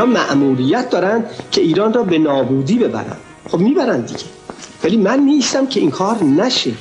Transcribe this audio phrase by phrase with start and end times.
[0.00, 3.16] اینا مأموریت دارن که ایران را به نابودی ببرن
[3.48, 4.24] خب می‌برن دیگه.
[4.84, 6.72] ولی من نیستم که این کار نشه.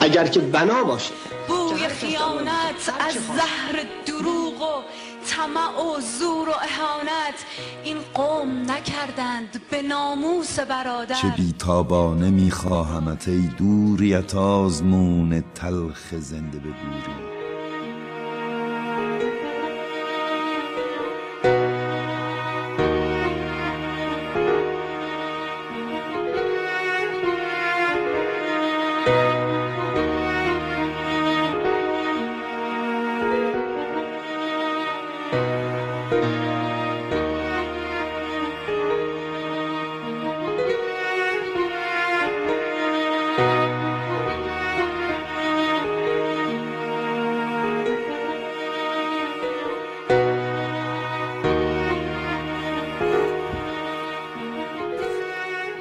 [0.00, 1.14] اگر که بنا باشه.
[1.48, 4.82] بوی خیانت از زهر دروغ و
[5.26, 7.38] طمع و زور و اهانت.
[7.84, 11.14] این قوم نکردند به ناموس برادر.
[11.14, 17.31] چه بیتابانه میخواهمت ای دوریت آزمون تلخ زنده بگوری.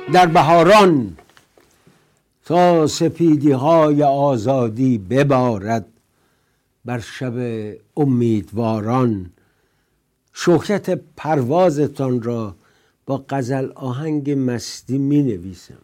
[0.10, 1.18] در بهاران
[2.46, 5.86] تا سپیدی های آزادی ببارد
[6.86, 7.34] بر شب
[7.98, 9.32] امیدواران.
[10.34, 12.56] شوکت پروازتان را
[13.06, 15.78] با غزل آهنگ مستی می نویسم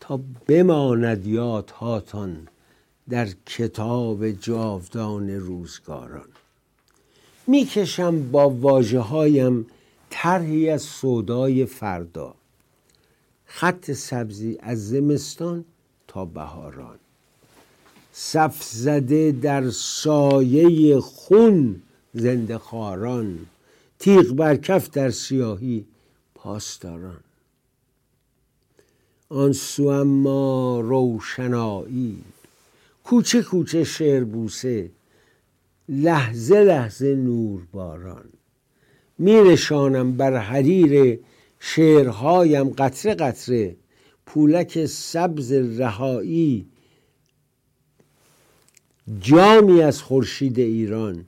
[0.00, 2.48] تا بماند یادهاتان
[3.08, 6.28] در کتاب جاودان روزگاران.
[7.46, 9.66] می‌کشم با واجه هایم
[10.10, 12.34] طرحی از سودای فردا.
[13.54, 15.64] خط سبزی از زمستان
[16.08, 16.98] تا بهاران.
[18.12, 21.82] صف زده در سایه خون
[22.14, 23.38] زنده خاران
[23.98, 25.84] تیغ بر کف در سیاهی
[26.34, 27.20] پاسداران.
[29.28, 32.24] آن سو اما روشنایی.
[33.04, 34.90] کوچه کوچه شعر بوسه
[35.88, 38.24] لحظه لحظه نور باران
[39.18, 41.18] می نشانم بر حریر
[41.64, 43.76] شعرهایم قطره قطره
[44.26, 46.66] پولک سبز رهایی
[49.20, 51.24] جامی از خورشید ایران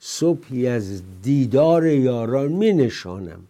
[0.00, 3.40] صبحی از دیدار یاران می نشانم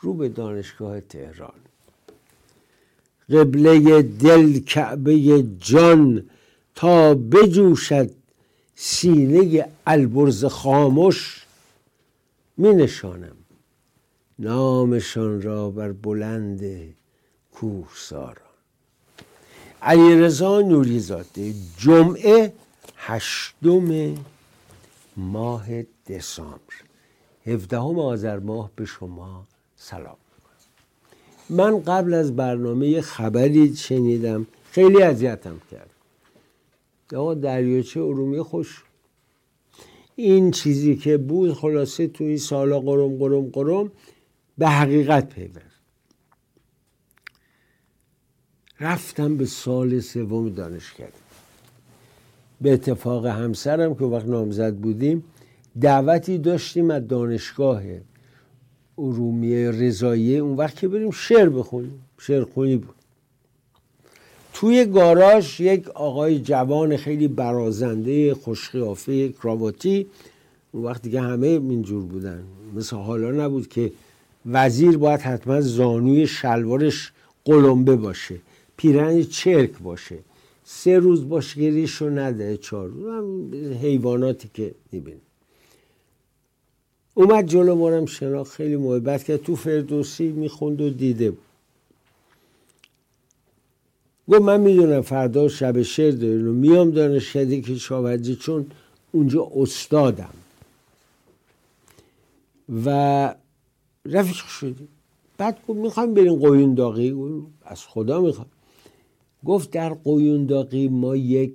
[0.00, 1.60] رو به دانشگاه تهران.
[3.30, 6.30] قبله دل کعبه جان
[6.74, 8.10] تا بجوشد
[8.74, 11.46] سینه البرز خاموش
[12.56, 13.36] می نشانم.
[14.38, 16.62] نامشان را بر بلند
[17.52, 18.36] کوهساران.
[19.82, 22.52] علیرضا نوریزاده جمعه
[22.96, 24.14] هشتم
[25.16, 25.66] ماه
[26.08, 26.74] دسامبر.
[27.46, 29.44] هفدهم آذر ماه به شما
[29.76, 30.16] سلام
[31.50, 35.90] من قبل از برنامه خبری شنیدم خیلی اذیتم کرد.
[37.14, 38.84] آقا دریاچه ارومیه خوش؟
[40.16, 43.92] این چیزی که بود خلاصه تو این سالا قرم قرم قرم
[44.58, 45.76] به حقیقت پیوست.
[48.80, 51.08] رفتم به سال سوم دانشگاه
[52.60, 55.24] به اتفاق همسرم که وقت نامزد بودیم
[55.80, 57.82] دعوتی داشتیم از دانشگاه
[58.98, 62.02] ارومیه رضاییه اون وقت که بریم شعر بخونیم.
[62.18, 62.94] شعر خونی بود.
[64.52, 70.06] توی گاراژ یک آقای جوان خیلی برازنده خوشقیافه کراواتی.
[70.72, 72.44] اون وقت دیگه همه اینجور بودن.
[72.74, 73.92] مثل حالا نبود که
[74.46, 77.12] وزیر باید حتما زانوی شلوارش
[77.44, 78.38] قلمبه باشه
[78.76, 80.18] پیرن چرک باشه.
[80.64, 81.52] سه روز باش
[82.00, 85.20] رو نده چهار روز حیواناتی که می‌بینیم.
[87.14, 91.38] اومد جلو مارم شناخت خیلی محبت که تو فردوسی می‌خوند و دیده بود.
[94.28, 98.66] گفت من می‌دونم فردا شب شعر دارین و میام دانشکده که شاوجی چون
[99.12, 100.34] اونجا استادم.
[102.84, 103.34] و
[104.06, 104.88] رفیق شدیم
[105.38, 107.16] بعد گفت می‌خوایم بریم قویون داغی.
[107.64, 108.46] از خدا می‌خوام.
[109.44, 111.52] گفت در قویون داغی ما یک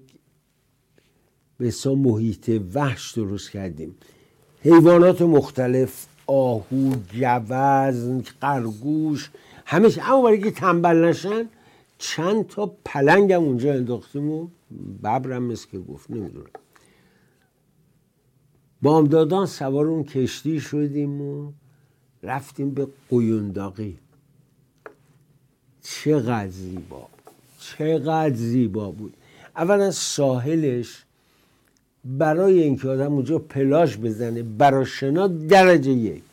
[1.57, 3.95] به محیط وحش درست کردیم.
[4.61, 9.29] حیوانات مختلف آهو جوز قرگوش
[9.65, 9.99] همش.
[10.01, 11.49] اما برای که تنبل نشن
[11.97, 14.47] چند تا پلنگم اونجا انداختیم و
[15.03, 16.11] ببرم مثل که گفت.
[16.11, 16.49] نمی‌دونم.
[18.81, 21.51] بامدادان سوار اون کشتی شدیم و
[22.23, 23.97] رفتیم به قیونداقی.
[25.83, 27.07] چقدر زیبا.
[27.59, 29.13] چقدر زیبا بود.
[29.55, 31.03] اولا ساحلش
[32.05, 36.23] برای اینکه آدم اونجا پلاژ بزنه برای شنا درجه یک.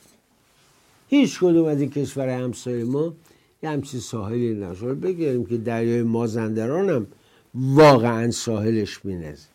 [1.09, 3.15] هیچ کدوم از این کشور همسایه ما
[3.63, 5.01] یه همچین ساحلی نشد.
[5.01, 7.07] بگیریم که دریای مازندران هم
[7.55, 9.49] واقعا ساحلش بینزه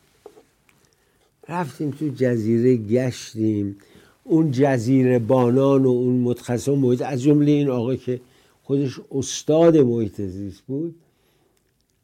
[1.50, 3.78] رفتیم تو جزیره گشتیم.
[4.24, 8.22] اون جزیره بانان و اون متخصص محیط از جمله این آقا که
[8.64, 10.96] خودش استاد محیط زیست بود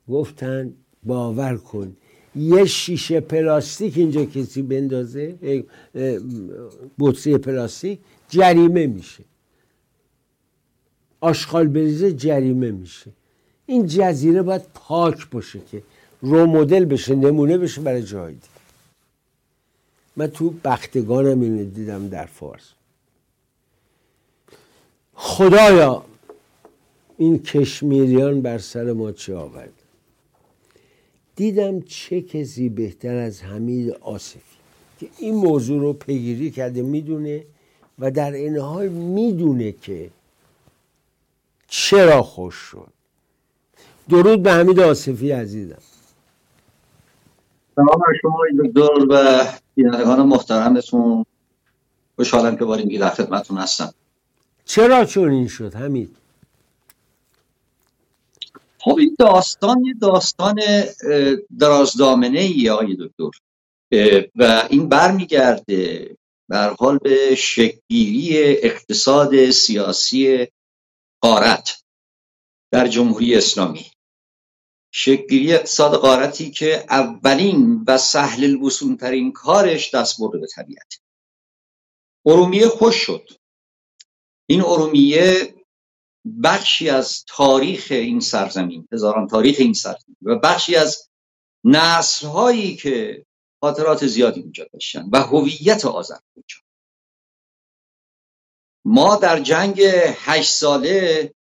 [0.10, 0.74] گفتن
[1.04, 1.96] باور کن
[2.36, 5.36] یه شیشه پلاستیک اینجا کسی بندازه
[7.00, 8.00] بطری پلاستیک
[8.30, 9.24] جریمه میشه.
[11.22, 13.12] آشغال بریزه جریمه میشه.
[13.66, 15.84] این جزیره باید پاک باشه که
[16.22, 18.59] رو مدل بشه نمونه بشه برای جای دیگه.
[20.20, 22.72] من تو بختگانم اینو دیدم در فارس.
[25.14, 26.06] خدایا
[27.18, 29.74] این کشمیریان بر سر ما چه آورد؟
[31.36, 34.40] دیدم چه کسی بهتر از حمید آصفی
[35.00, 37.44] که این موضوع رو پیگیری کرده می‌دونه
[38.00, 40.10] و در این حال می‌دونه که
[41.68, 42.88] چرا خوش شد.
[44.10, 45.82] درود به حمید آصفی عزیزم.
[47.80, 49.44] سلام شما دکتر و
[49.76, 51.26] بینندگان محترمتون.
[52.16, 53.94] خوشحالم که بار در خدمتتون هستم.
[54.66, 56.18] چرا چون این شد حمید؟
[58.80, 60.60] خب این داستان یه داستان
[61.60, 63.40] درازدامنه ای آقای دکتر.
[64.36, 66.16] و این برمیگرده
[66.50, 70.48] در حال به شکگیری اقتصاد سیاسی
[71.22, 71.84] قارت
[72.72, 73.86] در جمهوری اسلامی.
[74.92, 81.00] شکگیری اقتصاد قارتی که اولین و سهل الوسون ترین کارش دست برده به طبیعت.
[82.26, 83.30] ارومیه خوش شد.
[84.50, 85.56] این ارومیه
[86.44, 91.10] بخشی از تاریخ این سرزمین هزاران تاریخ این سرزمین و بخشی از
[91.64, 93.26] نسل هایی که
[93.62, 96.62] خاطرات زیادی اونجا داشتن و هویت آذربایجان
[98.86, 99.82] ما در جنگ
[100.16, 101.34] هشت ساله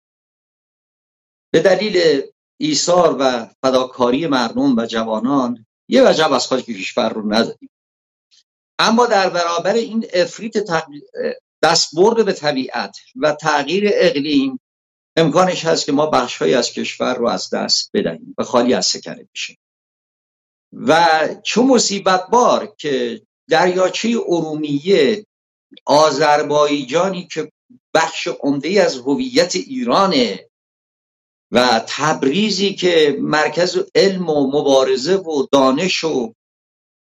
[1.54, 2.22] به دلیل
[2.61, 7.69] ایثار و فداکاری مردم و جوانان یه وجب از خاک کشور رو ندادیم
[8.79, 10.53] اما در برابر این افریت
[11.63, 14.59] دستبرد به طبیعت و تغییر اقلیم
[15.15, 19.27] امکانش هست که ما بخشهایی از کشور رو از دست بدهیم و خالی از سکنه
[19.33, 19.57] بشیم.
[20.73, 21.07] و
[21.44, 25.25] چون مصیبت بار که دریاچه ارومیه
[25.85, 27.51] آذربایجانی که
[27.94, 30.49] بخش عمده از هویت ایرانه
[31.51, 36.34] و تبریزی که مرکز علم و مبارزه و دانش و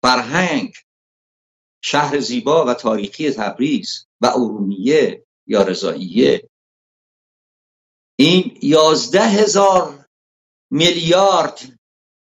[0.02, 0.74] فرهنگ
[1.84, 6.50] شهر زیبا و تاریخی تبریز و ارومیه یا رضاییه.
[8.20, 10.06] این یازده هزار
[10.72, 11.80] میلیارد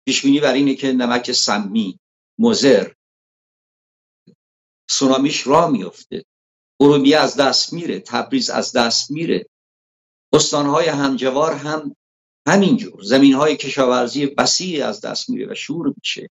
[0.07, 1.99] پیشبینی بر اینه که نمک سمی
[2.39, 2.93] مزر
[4.91, 6.25] سونامیش را میفته
[6.81, 9.47] ارومیه از دست میره تبریز از دست میره.
[10.33, 11.97] استانهای همجوار هم
[12.49, 13.03] همینجور.
[13.03, 16.29] زمین های کشاورزی وسیع از دست میره و شور میشه.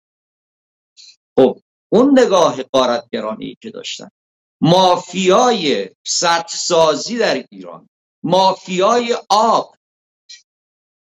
[1.35, 4.09] خب اون نگاه قارتگرانی که داشتن.
[4.61, 7.89] مافیای سطح در ایران
[8.23, 9.75] مافیای آب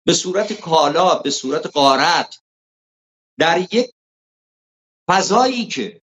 [0.06, 2.42] به صورت کالا به صورت قارت
[3.38, 3.94] در یک
[5.10, 6.02] فضایی که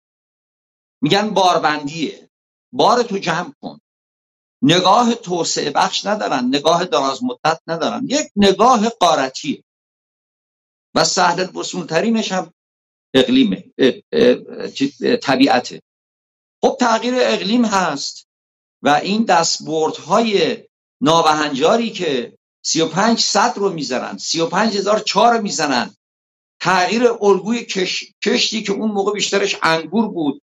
[1.02, 2.30] میگن باربندیه
[2.72, 3.80] بار تو جمع کن.
[4.62, 8.04] نگاه توسعه بخش ندارن نگاه دراز مدت ندارن.
[8.04, 9.64] یک نگاه قارتیه
[10.94, 11.46] و سهل
[11.88, 12.52] ترینش هم
[13.14, 13.74] اقلیم
[15.22, 15.82] طبیعته.
[16.62, 18.26] خب تغییر اقلیم هست
[18.82, 20.56] و این دستبردهای
[21.00, 25.94] نابهنجاری که 35 صد رو می‌زنن 35 هزار چهار رو می‌زنن.
[26.60, 28.04] تغییر الگوی کش...
[28.24, 30.42] کشتی که اون موقع بیشترش انگور بود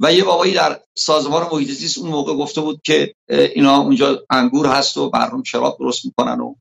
[0.00, 4.96] و یه بابایی در سازمان محیط اون موقع گفته بود که اینا اونجا انگور هست
[4.96, 6.54] و برنامه شراب درست می‌کنن و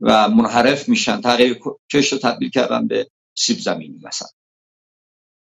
[0.00, 1.60] و منحرف میشن تغییر
[1.92, 4.28] کشت رو تبدیل کردن به سیب زمینی مثلا.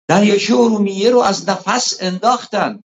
[0.08, 2.82] دریاچه ارومیه رو از نفس انداختن.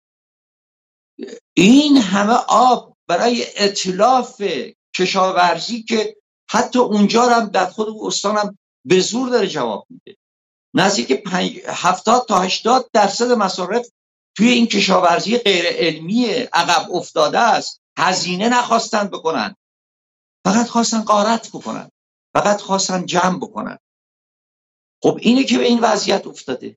[1.56, 4.42] این همه آب برای اطلاف
[4.96, 6.16] کشاورزی که
[6.50, 10.16] حتی اونجا هم در خود استانم به زور داره جواب میده.
[10.74, 11.22] نزدیک
[11.66, 13.88] هفتاد تا هشتاد درصد مصارف
[14.36, 19.56] توی این کشاورزی غیر علمی عقب افتاده است هزینه نخواستن بکنن.
[20.46, 21.90] فقط خواستن قارت بکنن.
[22.34, 23.78] فقط خواستن جمع بکنن.
[25.02, 26.76] خب اینه که به این وضعیت افتاده.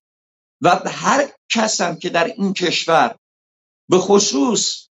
[0.61, 3.15] و هر کسم که در این کشور
[3.89, 4.87] به خصوص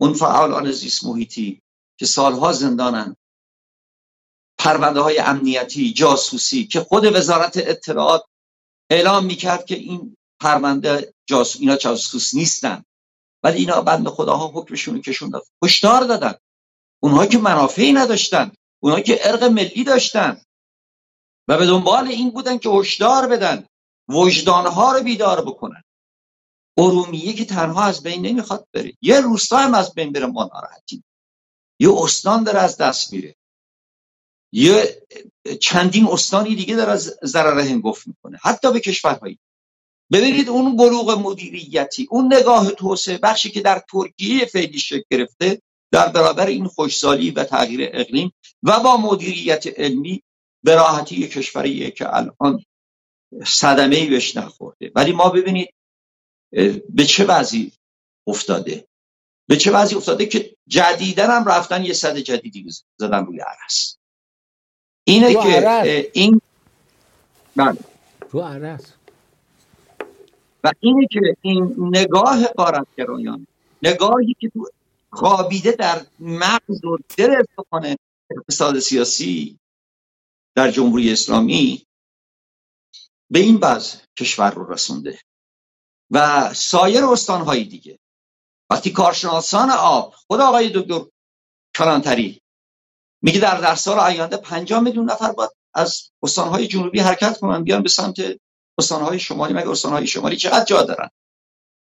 [0.00, 1.62] اون فعالان زیست محیطی
[1.98, 3.16] که سالها زندانن
[4.58, 8.24] پرونده های امنیتی جاسوسی که خود وزارت اطلاعات
[8.90, 12.84] اعلام می‌کرد که این پرونده جاسوس اینا جاسوس نیستن.
[13.42, 15.46] ولی اینا بند خداها حکمشون کشون داد.
[15.64, 16.34] هشدار دادن.
[17.02, 18.52] اونها که منافعی نداشتن.
[18.82, 20.42] اونها که ارق ملی داشتن.
[21.48, 23.66] و به دنبال این بودن که هشدار بدن.
[24.08, 25.82] وجدانها رو بیدار بکنن.
[26.78, 28.92] ارومیه که تنها از بین نمی‌خواد بره.
[29.02, 31.04] یه روستا هم از بین بره ما ناراحتیم.
[31.80, 33.36] یه استان داره از دست میره.
[34.52, 35.02] یه
[35.60, 38.38] چندین استانی دیگه داره از ضرر هنگفت می‌کنه.
[38.42, 39.38] حتی به کشورهایی
[40.12, 46.08] ببینید اون بلوغ مدیریتی اون نگاه توسعه بخشی که در ترکیه فعلی شکل گرفته در
[46.08, 48.32] برابر این خوشسالی و تغییر اقلیم
[48.62, 50.22] و با مدیریت علمی
[50.64, 52.64] به راحتی کشوریه که الان
[53.46, 54.92] صدمه ای بهش نخورده.
[54.94, 55.74] ولی ما ببینید
[56.88, 57.72] به چه وضعی
[58.26, 58.86] افتاده؟
[59.48, 63.96] به چه وضعی افتاده که جدیدن هم رفتن یه صد جدیدی زدن روی عرس.
[65.04, 66.40] اینه که این
[67.56, 67.78] بله.
[68.30, 68.92] تو عرس.
[70.66, 73.46] و اینه که این نگاه قارتگرایان
[73.82, 74.68] نگاهی که تو
[75.10, 77.96] خوابیده در مغز و دل کنه
[78.30, 79.58] اقتصاد سیاسی
[80.54, 81.86] در جمهوری اسلامی
[83.30, 85.20] به این بعض کشور رو رسونده.
[86.10, 87.98] و سایر استانهای دیگه.
[88.70, 91.10] وقتی کارشناسان آب خود آقای دکتر
[91.76, 92.40] کلانتری
[93.22, 97.82] میگه در در سال آینده 50 میلیون نفر باید از استانهای جنوبی حرکت کنن بیان
[97.82, 98.16] به سمت
[98.78, 101.08] استانهای شمالی مگه استانهای شمالی چقدر جا دارن؟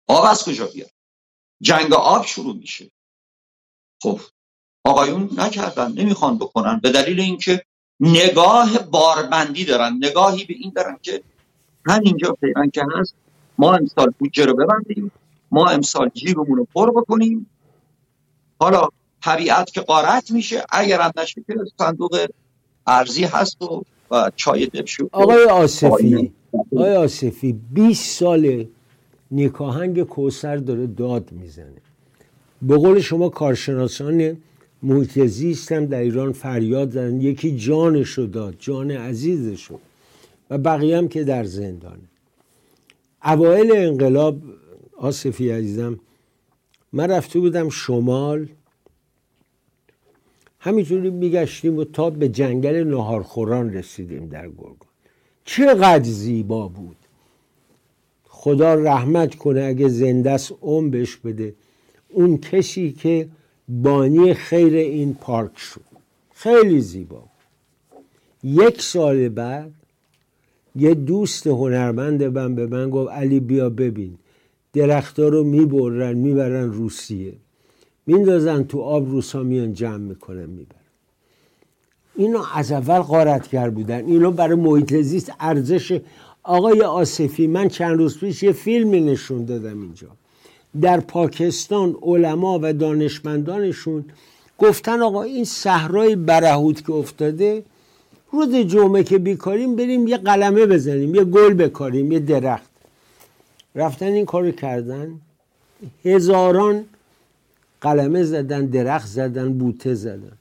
[0.08, 0.90] آب از کجا بیاد؟
[1.60, 2.90] جنگ آب شروع میشه.
[4.02, 4.20] خب
[4.84, 7.64] آقایون نکردن نمی‌خوان بکنن به دلیل اینکه
[8.00, 11.22] نگاه باربندی دارن نگاهی به این دارن که
[11.86, 13.14] همینجا فعلا که هست
[13.58, 15.12] ما امسال بودجه رو ببندیم
[15.50, 17.50] ما امسال جیبمون رو پر بکنیم.
[18.60, 18.88] حالا
[19.22, 22.26] طبیعت که قارت میشه اگر هم نشه که صندوق
[22.86, 26.32] ارزی هست و, و چای دبشو آقای آصفی
[26.72, 28.66] آقای آصفی 20 سال
[29.30, 31.82] نیکاهنگ کوسر داره داد می‌زنه؟
[32.62, 34.36] به قول شما کارشناسان
[34.82, 39.78] محیط هم در ایران فریاد زدن یکی جانشو داد جان عزیزشو
[40.50, 42.08] و بقیه هم که در زندانه
[43.24, 44.36] اوایل انقلاب
[44.96, 45.98] آصفی عزیزم
[46.92, 48.48] من رفته بودم شمال
[50.58, 54.93] همینجوری میگشتیم و تا به جنگل نهارخوران رسیدیم در گرگان.
[55.44, 56.96] چقدر زیبا بود.
[58.24, 61.54] خدا رحمت کنه اگه زندست اون بهش بده.
[62.08, 63.28] اون کسی که
[63.68, 65.80] بانی خیر این پارک شد.
[66.34, 67.22] خیلی زیبا
[68.44, 69.72] یک سال بعد
[70.76, 74.18] یه دوست هنرمند من به من گفت علی بیا ببین.
[74.72, 77.32] درختها رو می‌برن می‌برن روسیه.
[78.06, 80.83] میندازن تو آب روسا میان جمع می‌کنن می‌برن.
[82.16, 84.06] اینا از اول غارتگر بودن.
[84.06, 86.00] اینا برای محیط زیست ارزش
[86.42, 90.08] آقای آصفی من چند روز پیش یه فیلمی نشون دادم اینجا.
[90.80, 94.04] در پاکستان علما و دانشمندانشون
[94.58, 97.62] گفتن آقا این صحرای برهود که افتاده
[98.32, 102.70] روز جمعه که بیکاریم بریم یه قلمه بزنیم یه گل بکاریم یه درخت.
[103.74, 105.20] رفتن این کارو کردن.
[106.04, 106.84] هزاران
[107.80, 110.38] قلمه زدن درخت زدن بوته زدن.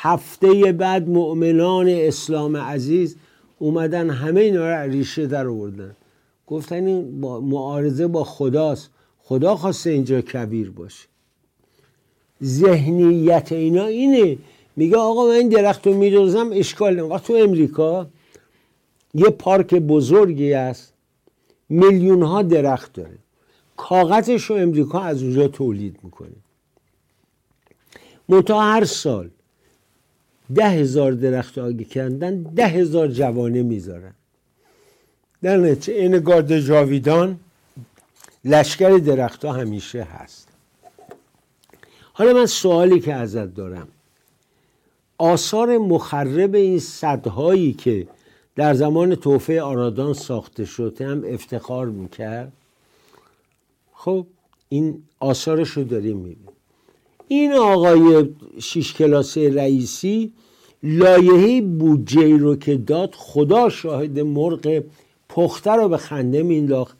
[0.00, 3.16] هفته بعد مؤمنان اسلام عزیز
[3.58, 5.96] اومدن همه اینا رو ریشه در آوردن.
[6.46, 8.90] گفتن این با معارضه با خداست.
[9.22, 11.08] خدا خواسته اینجا کبیر باشه.
[12.44, 14.38] ذهنیت اینا اینه.
[14.76, 18.06] میگه آقا من این درخت رو میدوزم اشکال نمیگه تو امریکا
[19.14, 20.92] یه پارک بزرگی است
[21.68, 23.18] میلیون ها درخت داره.
[23.76, 26.36] کاغذش رو امریکا از اونجا تولید می‌کنه.
[28.28, 29.30] متا هر سال
[30.54, 34.12] ده هزار درخت آگه کردن ده هزار جوانه می‌ذارن.
[35.42, 37.40] در نتیجه این گارد جاویدان
[38.44, 40.48] لشکر درخت ها همیشه هست.
[42.12, 43.88] حالا من سوالی که ازت دارم.
[45.18, 48.06] آثار مخرب این صدهایی که
[48.56, 52.52] در زمان توفه آرادان ساخته شده هم افتخار می‌کرد؟
[53.92, 54.26] خب
[54.68, 56.57] این آثارش رو داریم می‌بینیم.
[57.28, 60.32] این آقای شیش کلاسه رئیسی
[60.82, 64.82] لایحه بودجه رو که داد خدا شاهد مرغ
[65.28, 66.96] پخته رو به خنده مینداخت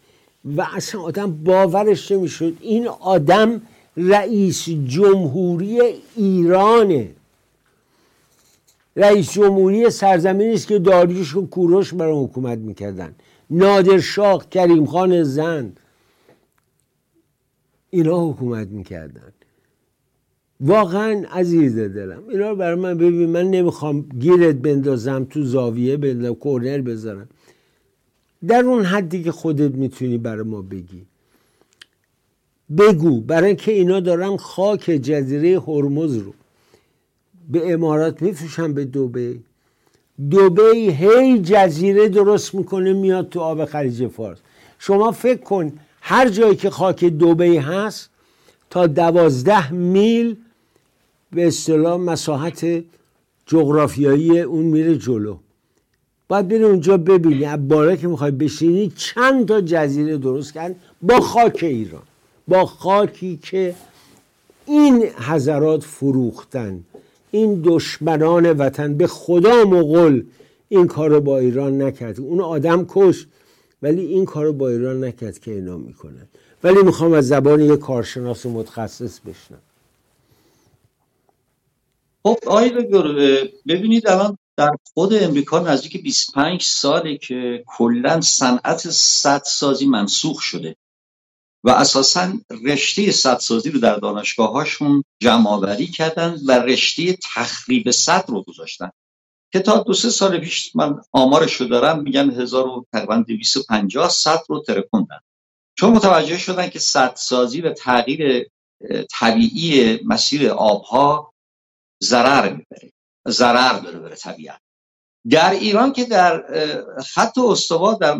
[0.56, 2.56] و اصلا آدم باورش نمی‌شد.
[2.60, 3.62] این آدم
[3.96, 5.80] رئیس جمهوری
[6.16, 7.10] ایرانه.
[8.96, 13.14] رئیس جمهوری سرزمینی است که داریوش و کوروش برای حکومت می‌کردن.
[13.50, 15.72] نادرشاه کریم خان زن
[17.90, 19.32] اینا حکومت می‌کردن.
[20.60, 22.22] واقعا عزیز دلم.
[22.28, 27.28] اینا رو برای من ببین من نمی‌خوام گیرت بندازم تو زاویه بندازم کورنر بذارم.
[28.46, 31.02] در اون حدی که خودت می‌تونی برای ما بگی.
[32.78, 36.34] بگو برای اینکه اینا دارن خاک جزیره هرمز رو
[37.50, 39.36] به امارات میفروشن به دوبه.
[40.30, 44.38] دوبه هی جزیره درست می‌کنه میاد تو آب خلیج فارس.
[44.78, 48.10] شما فکر کن هر جایی که خاک دوبی هست
[48.70, 50.36] تا دوازده میل
[51.32, 52.84] به اصطلاح مساحت
[53.46, 55.36] جغرافیایی اون میره جلو.
[56.28, 61.20] باید بری اونجا ببینی از بالا که می‌خوای بشینی چند تا جزیره درست کردن با
[61.20, 62.02] خاک ایران.
[62.48, 63.74] با خاکی که
[64.66, 66.84] این حضرات فروختن.
[67.30, 68.94] این دشمنان وطن.
[68.94, 70.22] به خدا مغل
[70.68, 72.20] این کار رو با ایران نکرد.
[72.20, 73.26] اون آدم کش
[73.82, 76.26] ولی این کار رو با ایران نکرد که اینا می‌کنن
[76.64, 79.58] ولی می‌خوام از زبان یک کارشناس متخصص بشنم
[82.22, 82.70] خب آقای
[83.68, 90.76] ببینید الان در خود امریکا نزدیک 25 ساله که کلا صنعت سدسازی منسوخ شده
[91.64, 92.32] و اساسا
[92.64, 95.04] رشته سدسازی رو در دانشگاه هاشون
[95.96, 98.90] کردن و رشته تخریب سد رو گذاشتن
[99.52, 105.18] که تا دو سه سال پیش من آمارش رو دارم میگن 1250 صد رو ترکوندن.
[105.74, 108.50] چون متوجه شدن که سدسازی و تغییر
[109.10, 111.32] طبیعی مسیر آبها
[112.04, 112.92] ضرر می‌بره
[113.28, 114.60] ضرر داره بره طبیعت.
[115.30, 116.44] در ایران که در
[117.02, 118.18] خط استوا در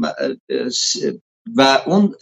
[1.56, 2.14] و اون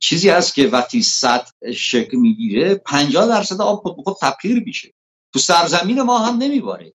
[0.00, 4.92] چیزی هست که وقتی صد شکل می‌گیره 50 درصد آب خود خود تبخیر میشه.
[5.32, 6.92] تو سرزمین ما هم نمیباره.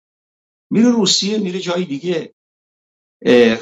[0.71, 2.35] میره روسیه میره جای دیگه.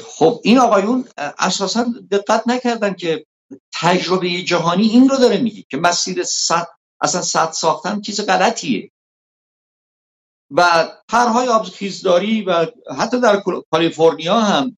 [0.05, 3.25] خب این آقایون اساسا دقت نکردن که
[3.73, 6.67] تجربه جهانی این رو داره میگه که مسیر صد
[7.01, 8.91] اصلا صد ساختن چیز غلطیه.
[10.53, 14.77] و طرحهای آبخیزداری و حتی در کالیفرنیا هم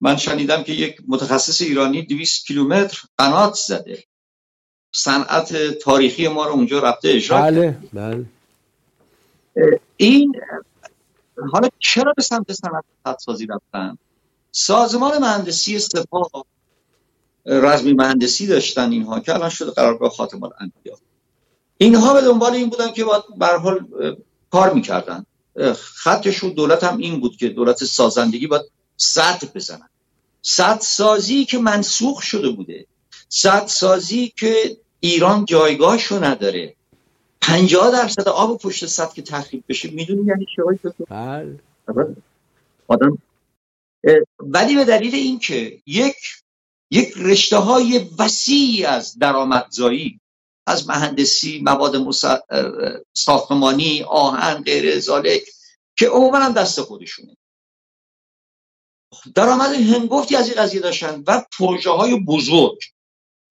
[0.00, 4.04] من شنیدم که یک متخصص ایرانی 200 کیلومتر قنات زده.
[4.94, 8.24] صنعت تاریخی ما رو اونجا رفته اجرا بله بله.
[9.96, 10.32] این
[11.52, 13.98] حالا چرا به سمت صنعت سازی رفتن؟
[14.52, 16.30] سازمان مهندسی سپاه
[17.46, 20.98] رزمی مهندسی داشتن اینها که الان شده قرارگاه خاتم الانبیا
[21.78, 23.86] اینها به دنبال این بودن که باید به حال
[24.50, 25.26] کار می‌کردن.
[25.74, 28.62] خطشون دولت هم این بود که دولت سازندگی باید
[28.96, 29.88] سطح بزنن.
[30.42, 32.86] سطح سازی که منسوخ شده بوده.
[33.28, 36.74] سطح سازی که ایران جایگاهشو نداره.
[37.40, 40.62] پنجاه درصد آب پشت سطح که تخریب بشه می‌دونی یعنی چه
[41.10, 41.58] بله.
[42.88, 43.18] آدم
[44.38, 46.16] ولی به دلیل اینکه یک
[46.90, 50.20] یک رشته های وسیعی از درآمدزایی
[50.66, 51.96] از مهندسی مواد
[53.16, 55.42] ساختمانی آهن غیر زالک
[55.98, 57.36] که عموما دست خودشونه.
[59.34, 62.78] درآمد هنگفتی از این قضیه داشتن و پروژه های بزرگ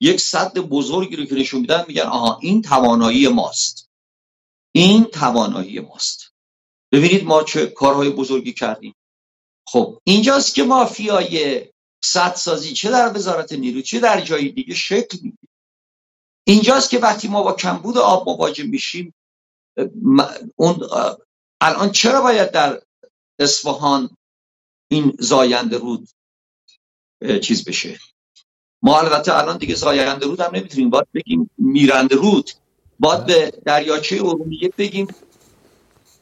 [0.01, 3.89] یک صد بزرگی رو که نشون میدن میگن آها این توانایی ماست.
[4.71, 6.33] این توانایی ماست.
[6.91, 8.95] ببینید ما چه کارهای بزرگی کردیم.
[9.67, 11.65] خب اینجاست که مافیای
[12.35, 15.54] سازی چه در وزارت نیرو چه در جای دیگه شکل می‌گیره.
[16.47, 19.13] اینجاست که وقتی ما با کمبود آب مواجه میشیم
[20.55, 20.79] اون
[21.61, 22.81] الان چرا باید در
[23.39, 24.17] اصفهان
[24.91, 26.09] این زاینده رود
[27.41, 27.99] چیز بشه؟
[28.81, 30.89] ما البته الان دیگه زاینده رود هم نمی‌تونیم.
[30.89, 32.51] باید بگیم میرنده رود.
[32.99, 35.07] باید به دریاچه ارومیه بگیم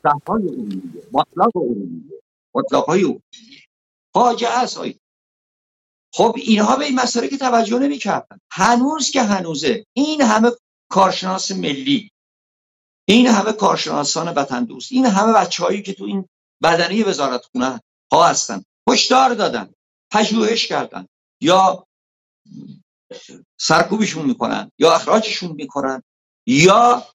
[0.04, 2.22] صحرای ارومیه مطلق ارومیه
[2.56, 3.22] مطلق های ارومیه.
[4.14, 4.80] فاجعه است.
[6.16, 8.40] خب اینها به این مسئله که توجه نمی‌کردن.
[8.52, 9.86] هنوز که هنوزه.
[9.94, 10.52] این همه
[10.90, 12.12] کارشناس ملی.
[13.08, 16.28] این همه کارشناسان وطن دوست این همه بچههایی که تو این
[16.64, 18.64] بدنه وزارت خونه ها هستن.
[18.90, 19.74] هشدار دادن.
[20.12, 21.08] پژوهش کردن.
[21.42, 21.88] یا
[23.60, 24.72] سرکوبشون می‌کنن.
[24.80, 26.04] یا اخراجشون می‌کنن.
[26.48, 27.08] یا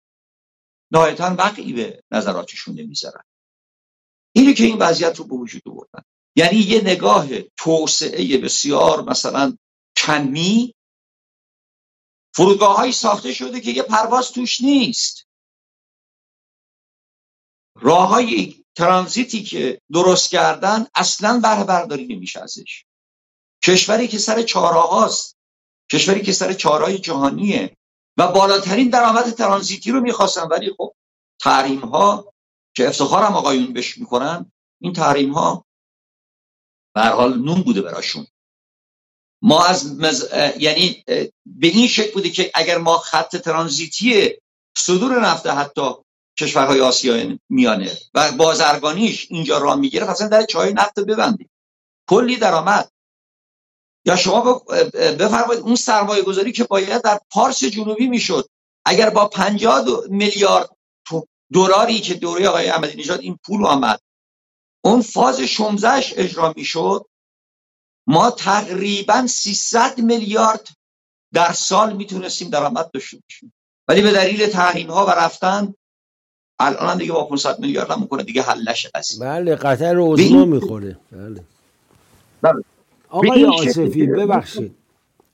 [0.92, 3.22] نهایتا وقعی به نظراتشون نمی‌ذارن.
[4.32, 6.02] اینی که این وضعیت رو به وجود آوردن.
[6.38, 9.56] یعنی یه نگاه توسعه بسیار مثلا
[9.96, 10.74] کمی.
[12.34, 15.26] فرودگاه ساخته شده که یه پرواز توش نیست.
[17.80, 22.84] راه های ترانزیتی که درست کردن اصلا بره برداری نمیشه ازش.
[23.64, 25.36] کشوری که سر چهارراه هاست
[25.92, 27.76] کشوری که سر چهارراه جهانیه
[28.16, 30.48] و بالاترین درآمد ترانزیتی رو می‌خواستن.
[30.48, 30.94] ولی خب
[31.40, 32.34] تحریم ها
[32.76, 35.67] که افتخارم آقایون بش می‌کنن این تحریم ها
[36.98, 38.26] به حال نون بوده براشون.
[39.42, 39.98] ما از
[40.58, 41.04] یعنی
[41.46, 44.30] به این شکل بوده که اگر ما خط ترانزیتی
[44.76, 45.90] صدور نفت حتی
[46.38, 51.50] کشورهای آسیا میانه و بازرگانیش اینجا را می‌گیره اصلا در چای نفت ببندیم.
[52.08, 52.90] کلی درآمد.
[54.04, 58.48] یا شما بفرمایید اون سرمایه گذاری که باید در پارس جنوبی می‌شد
[58.84, 60.70] اگر با 50 میلیارد
[61.52, 64.00] دلاری که دوره آقای احمدی نژاد این پول آمد
[64.80, 67.06] اون فاز شمزش اجرا می‌شد؟
[68.06, 70.68] ما تقریبا 300 میلیارد
[71.32, 73.52] در سال می‌تونستیم درآمد داشته باشیم.
[73.88, 75.74] ولی به دلیل تحریم ها و رفتن
[76.60, 78.22] الان هم دیگه با 500 میلیارد هم می‌کنه.
[78.22, 80.98] دیگه حلش قضیه بله قطر عظما می‌خوره.
[81.12, 81.44] بله.
[82.42, 82.64] بله.
[83.08, 84.74] آقای آصفی ببخشید.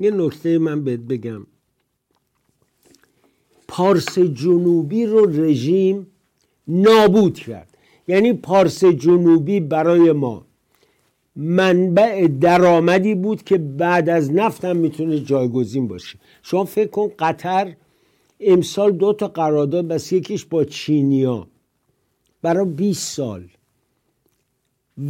[0.00, 1.46] یه نکته من بهت بگم.
[3.68, 6.06] پارس جنوبی رو رژیم
[6.68, 7.73] نابود کرد.
[8.08, 10.44] یعنی پارس جنوبی برای ما.
[11.36, 16.18] منبع درآمدی بود که بعد از نفت هم می‌تونه جایگزین باشه.
[16.42, 17.74] شما فکر کن قطر
[18.40, 21.46] امسال دو تا قرارداد بس یکیش با چینیا.
[22.42, 23.42] برای 20 سال.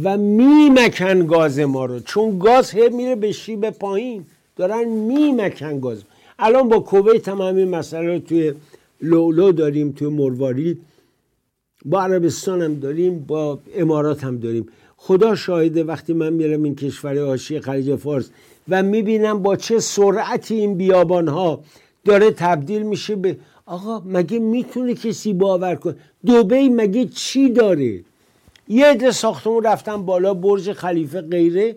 [0.03, 1.99] و میمکن گاز ما رو.
[1.99, 4.25] چون گاز هی میره به شیب پایین.
[4.55, 6.03] دارن میمکن گاز.
[6.39, 8.53] الان با کویت هم همین مسئله رو توی
[9.01, 10.81] لولو داریم توی مروارید.
[11.85, 14.67] با عربستان هم داریم با امارات هم داریم.
[14.97, 18.29] خدا شاهده وقتی من میرم این کشور حاشیه خلیج فارس
[18.69, 21.63] و می‌بینم با چه سرعتی این بیابان ها
[22.05, 25.95] داره تبدیل میشه به آقا مگه می‌تونه کسی باور کنه؟
[26.25, 28.03] دوبی مگه چی داره؟
[28.67, 31.75] یه عده ساختمون رفتن بالا برج خلیفه غیره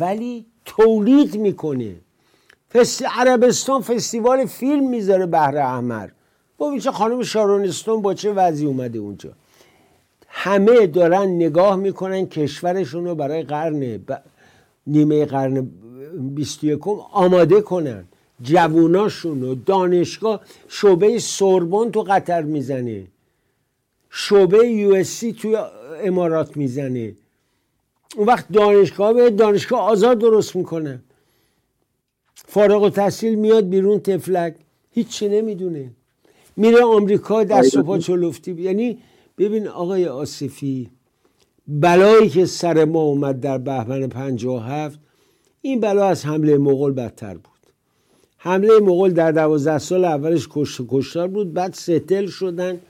[0.00, 1.94] ولی تولید می‌کنه.
[2.74, 3.04] فست...
[3.18, 6.08] عربستان فستیوال فیلم می‌ذاره بحر احمر.
[6.58, 9.32] با چه خانم شارونستون با چه وضعی اومده اونجا؟
[10.28, 14.18] همه دارن نگاه می‌کنن کشورشون رو برای قرن ب...
[14.86, 15.70] نیمه قرن
[16.34, 16.78] 21
[17.12, 18.04] آماده کنن.
[18.42, 23.06] جووناشون رو دانشگاه شعبه سوربن تو قطر می‌زنه.
[24.10, 25.56] شعبه یو سی توی
[26.04, 27.14] امارات می‌زنه.
[28.16, 31.02] اون وقت دانشگاه به دانشگاه آزاد درست می‌کنن
[32.34, 34.54] فارغ و تحصیل میاد بیرون تفلک
[34.90, 35.90] هیچی نمی‌دونه.
[36.58, 38.98] میره آمریکا دست و پا چلفتی یعنی
[39.38, 40.90] ببین آقای آصفی
[41.68, 44.98] بلایی که سر ما اومد در بهمن 57
[45.62, 47.58] این بلا از حمله مغول بدتر بود.
[48.36, 52.80] حمله مغول در دوازده سال اولش کشت و کشتار بود بعد ستل شدن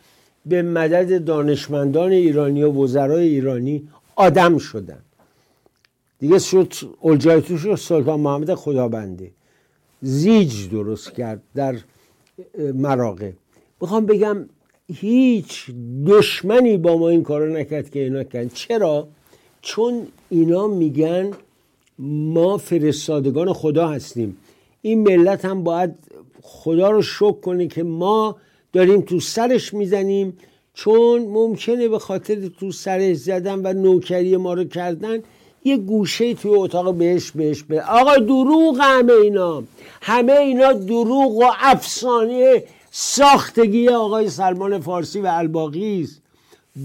[0.46, 5.02] به مدد دانشمندان ایرانی و وزرای ایرانی آدم شدن.
[6.18, 6.72] دیگه شد
[7.04, 9.31] الجای توش و سلطان محمد خدابنده
[10.02, 11.76] زیج درست کرد در
[12.74, 13.35] مراقه
[13.80, 14.48] می‌خوام بگم
[14.94, 15.66] هیچ
[16.06, 18.50] دشمنی با ما این کارو نکرد که اینا کردن.
[18.54, 19.08] چرا؟
[19.62, 21.30] چون اینا میگن
[21.98, 24.36] ما فرستادگان خدا هستیم.
[24.82, 25.94] این ملت هم باید
[26.42, 28.36] خدا رو شکر کنه که ما
[28.72, 30.38] داریم تو سرش می‌زنیم.
[30.74, 35.18] چون ممکنه به خاطر تو سرش زدن و نوکری ما رو کردن
[35.64, 39.62] یه گوشه توی اتاق بهش بهش به آقا دروغ همه اینا.
[40.02, 42.62] همه اینا دروغ و افسانه
[43.00, 46.22] ساختگی آقای سلمان فارسی و الباقی است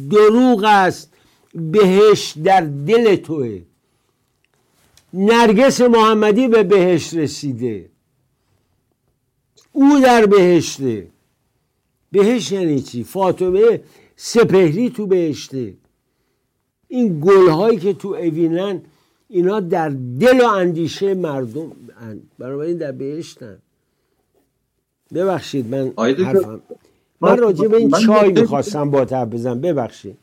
[0.09, 1.13] دروغ است
[1.55, 3.61] بهش در دل توه.
[5.13, 7.89] نرگس محمدی به بهشت رسیده.
[9.71, 11.07] او در بهشته.
[12.11, 13.81] بهشت یعنی چی؟ فاطمه
[14.15, 15.73] سپهری تو بهشته.
[16.87, 18.81] این گلهایی که تو اوینن
[19.29, 21.71] اینا در دل و اندیشه مردم
[22.39, 23.57] بنابراین در بهشتن.
[25.13, 26.61] ببخشید من حرفم
[27.21, 29.61] من راجع به این چای می‌خواستم با تب بزنم.
[29.61, 30.17] ببخشید.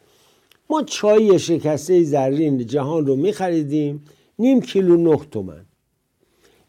[0.71, 4.05] ما چای شکسته زرین جهان رو میخریدیم
[4.39, 5.65] نیم کیلو نه تومن.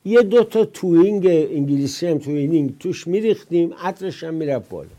[0.05, 4.89] یه دو تا توینگ انگلیسی هم توینگ توش میریختیم عطرش هم می‌رفت بالا.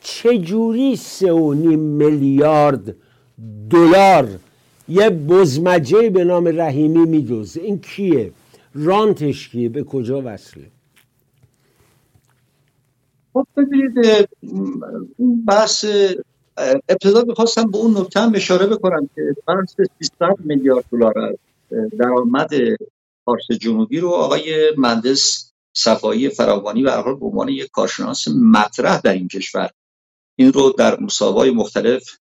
[0.00, 2.96] چجوری سه و نیم میلیارد
[3.70, 4.28] دلار
[4.88, 8.32] یه بزمجه به نام رحیمی میدوزه این کیه؟
[8.74, 10.64] رانتش کیه؟ به کجا وصله؟
[13.36, 14.28] خب ببینید
[15.16, 15.84] اون بحث
[16.88, 21.34] ابتدا می‌خواستم به اون نکته هم اشاره بکنم که بحث 300 میلیارد دلار
[21.98, 22.50] درآمد
[23.24, 29.12] فارس جنوبی رو آقای مهندس صفایی فراوانی به حال به عنوان یک کارشناس مطرح در
[29.12, 29.70] این کشور.
[30.36, 32.18] این رو در مصاحبه‌های مختلف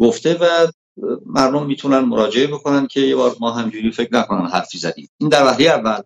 [0.00, 0.66] گفته و
[1.26, 5.08] مردم می‌تونن مراجعه بکنن که یه بار ما همجوری فکر نکنن حرفی زدیم.
[5.18, 6.02] این در وحله اول.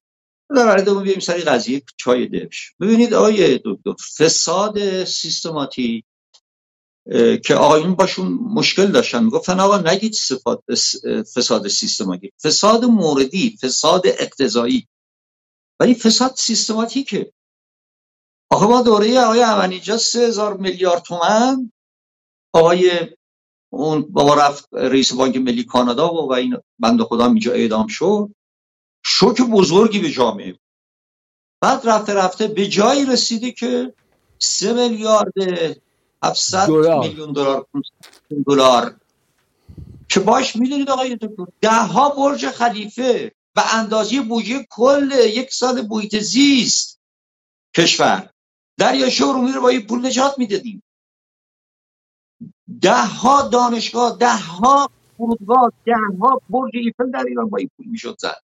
[0.85, 2.73] دوم بیایم سری قضیه چای دبش.
[2.81, 6.05] ببینید آقای دکتر فساد سیستماتیک
[7.45, 9.25] که آقایون باشون مشکل داشتن.
[9.25, 10.15] می‌گفتن آقا نگید
[11.35, 12.33] فساد سیستماتیک.
[12.43, 14.89] فساد موردی فساد اقتضایی.
[15.81, 17.33] ولی فساد سیستماتیکه.
[18.51, 21.73] آخه ما دوره آقای امنیجا سه هزار میلیارد تومن
[22.55, 22.91] آقای
[23.73, 28.35] اون بابا رفت رئیس بانک ملی کانادا و, و این بند خدا اینجا اعدام شد.
[29.05, 30.61] شوک بزرگی به جامعه بود.
[31.61, 33.95] بعد رفته رفته به جایی رسیده که
[34.39, 35.33] سه میلیارد
[36.25, 37.67] 700 میلیون دلار
[38.47, 38.97] دلار.
[40.09, 45.83] که باش می‌دونید آقای دکتر ده ها برج خلیفه و اندازه بودجه کل یک سال
[45.83, 47.01] بویت زیست
[47.77, 48.31] کشور.
[48.77, 50.83] دریاچه ارومیه رو با این پول نجات می‌دادیم.
[52.81, 57.87] ده ها دانشگاه ده ها فرودگاه ده ها برج ایفل در ایران با این پول
[57.87, 58.43] می‌شد زد.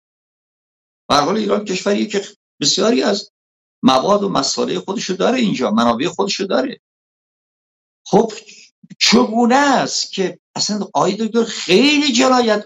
[1.20, 2.22] حال ایران کشوریه که
[2.62, 3.32] بسیاری از
[3.84, 6.80] مواد و مسائل خودشو داره اینجا منابع خودشو داره.
[8.06, 8.34] خب
[9.00, 12.66] چگونه است که اصلا آقای دکتر خیلی جنایت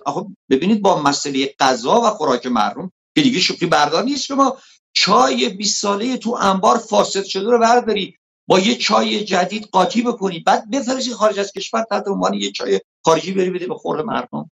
[0.49, 4.57] ببینید با مسئله غذا و خوراک محروم که دیگه شوخی بردار نیست که ما
[4.93, 10.39] چای 20 ساله تو انبار فاسد شده رو برداری با یه چای جدید قاطی بکنی
[10.39, 14.51] بعد بفرستی خارج از کشور تحت عنوان یه چای خارجی بری بده به خور مردم.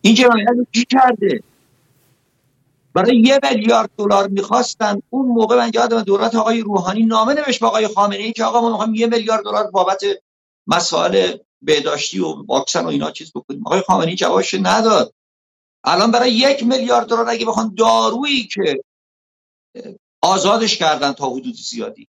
[0.00, 1.42] این جنایت رو کی کرده؟
[2.94, 7.66] برای یه میلیارد دلار می‌خواستن اون موقع من یادم دولت آقای روحانی نامه نوشت به
[7.66, 10.02] آقای خامنه ای که آقا ما می‌خوایم یه میلیارد دلار بابت
[10.66, 13.66] مسائل بهداشتی و واکسن و اینا چیز بکنیم.
[13.66, 15.14] آقای خامنه ای جوابش نداد.
[15.84, 18.84] الان برای یک میلیارد دلار اگه بخوان دارویی که
[20.22, 22.08] آزادش کردن تا حدود زیادی.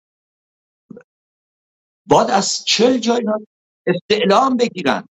[2.08, 3.22] باید از چل جای
[3.88, 5.08] استعلام بگیرن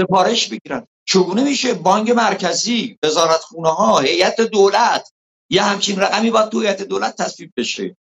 [0.00, 0.86] سفارش بگیرن.
[1.04, 5.12] چگونه میشه بانک مرکزی وزارت خونه ها هیئت دولت
[5.50, 7.96] یه همچین رقمی باید تو هیئت دولت تصویب بشه؟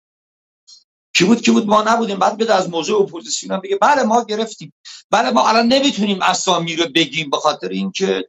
[1.14, 2.18] کی بود کی بود؟ ما نبودیم.
[2.18, 4.72] بعد بده از موضوع اپوزیسیون هم بگه بله ما گرفتیم.
[5.10, 8.28] بله ما الان نمی‌تونیم اسامی رو بگیم به خاطر اینکه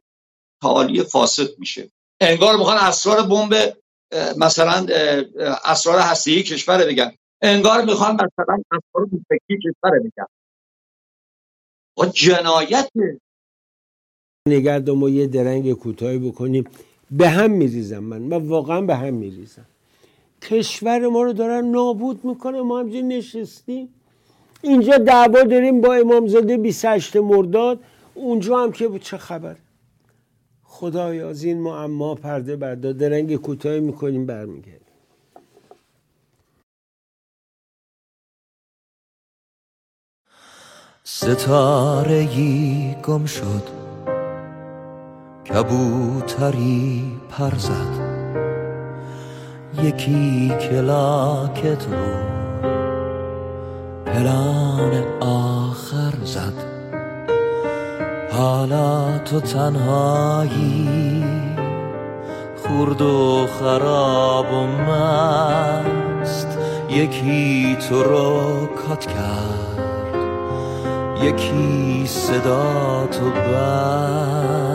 [0.62, 1.90] تعالی فاسد میشه.
[2.20, 3.76] انگار می‌خوان اسرار بمب
[4.36, 4.86] مثلا
[5.64, 7.16] اسرار هسته‌ای کشور بگن.
[7.42, 10.26] انگار می‌خوان مثلا اسرار موسیقی کشور بگن.
[11.98, 12.90] و جنایت
[14.48, 16.64] نگرد ما یه درنگ کوتاهی بکنیم.
[17.10, 18.22] به هم میریزم من.
[18.22, 19.66] من واقعا به هم میریزم.
[20.42, 22.62] کشور ما رو دارن نابود می‌کنه.
[22.62, 23.88] ما همجوری نشستیم.
[24.62, 27.80] اینجا دعوا داریم با امامزاده 28 مرداد.
[28.14, 29.56] اونجا هم که چه خبر؟
[30.64, 34.78] خدایا از این معما پرده بردار درنگ کوتاهی می‌کنیم برمیگردیم.
[41.04, 42.26] ستاره
[43.02, 43.91] گم شد.
[45.54, 48.02] کبوتری پر زد.
[49.82, 52.06] یکی کلاکت رو
[54.06, 56.52] پلان آخر زد.
[58.32, 61.24] حالا تو تنهایی
[62.56, 66.58] خورد و خراب و مست.
[66.90, 69.78] یکی تو رو کات کرد.
[71.22, 74.71] یکی صدا تو بست.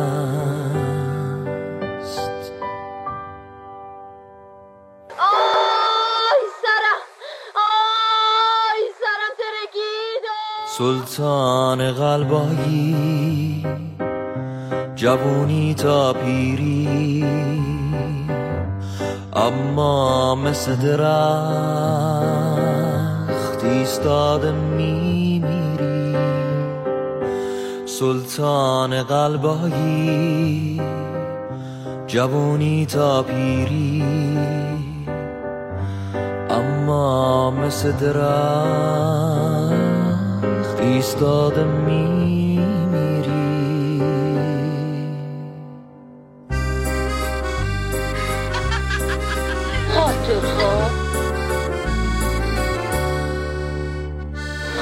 [10.77, 13.65] سلطان قلبایی
[14.95, 17.25] جوونی تا پیری.
[19.33, 21.03] اما مثل درخت
[23.63, 26.15] ایستاده میمیری.
[27.85, 30.81] سلطان قلبایی
[32.07, 34.03] جوونی تا پیری.
[36.49, 39.86] اما مثل درخت
[40.97, 42.57] ایستاده میمیری
[49.93, 50.91] خاطر خواه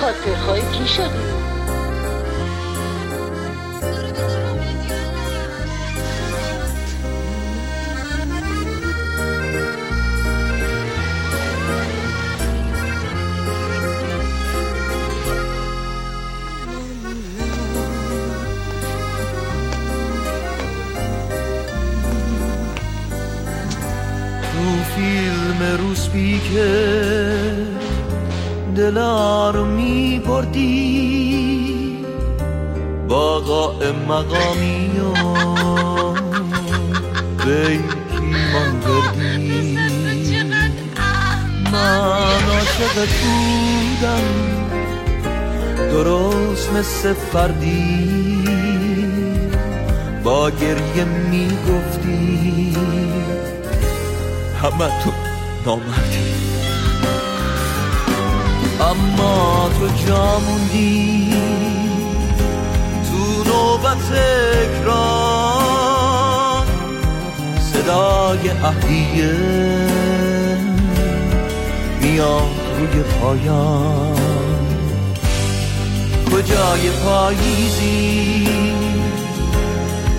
[0.01, 1.44] خاطر خواهی کی شدی؟
[26.53, 26.71] که
[28.75, 32.05] دلا رو می بردی
[33.07, 35.13] با قائم مقامی و
[37.45, 39.77] بیکیمان کردی
[41.71, 44.55] من عاشقت بودم
[45.91, 48.15] درست مثل فردی.
[50.25, 52.75] با گریه می گفتی
[54.61, 55.24] همه تو
[55.65, 56.35] نامردی
[58.81, 61.33] اما تو جا موندی
[63.09, 64.11] تو نوبت
[64.61, 65.45] اکران
[67.59, 69.35] صدای اهلیه
[72.01, 74.15] میاد روی پایان.
[76.31, 78.47] کجای پاییزی؟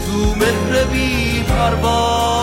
[0.07, 2.36] تو مهر بی پروان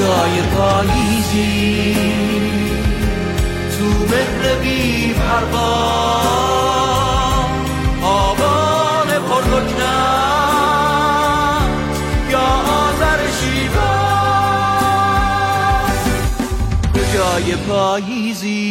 [0.00, 1.96] کجای پاییزی؟
[3.78, 6.30] تو مهر بی پروان
[8.02, 9.80] آبان پرلکنت
[12.30, 12.48] یا
[12.84, 14.80] آذر شیراز
[16.94, 18.69] کجای پاییزی؟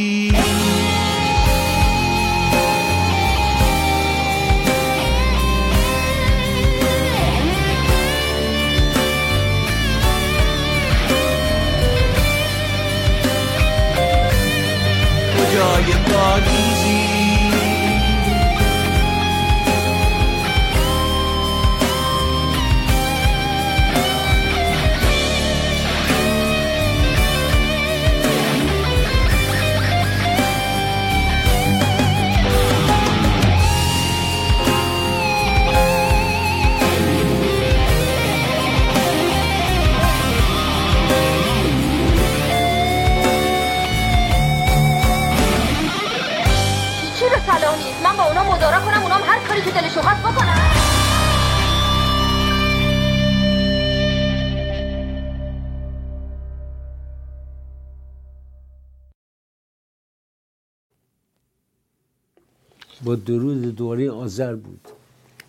[63.25, 64.87] درود دوره آذر بود.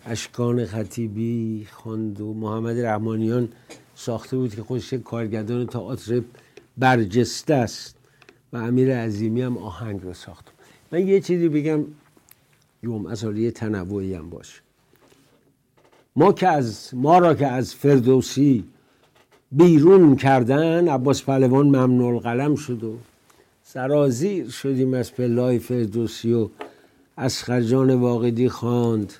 [0.05, 3.49] اشکان خطیبی خواند و محمد رحمانیان
[3.95, 6.21] ساخته بود که خودش کارگردان تئاتر
[6.77, 7.95] برجسته است
[8.53, 10.47] و امیر عظیمی هم آهنگ رو ساخت.
[10.91, 11.85] من یه چیزی بگم
[12.83, 14.61] یوم از تنوعی هم باشه.
[16.15, 18.63] ما که از ما را که از فردوسی
[19.51, 22.97] بیرون کردن عباس پهلوان ممنوع القلم شد و
[23.63, 26.49] سرازیر شدیم از پلای فردوسی و
[27.21, 29.13] از خرجان واقدی خواند.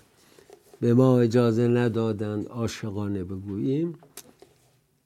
[0.81, 3.95] به ما اجازه ندادند عاشقانه بگوییم.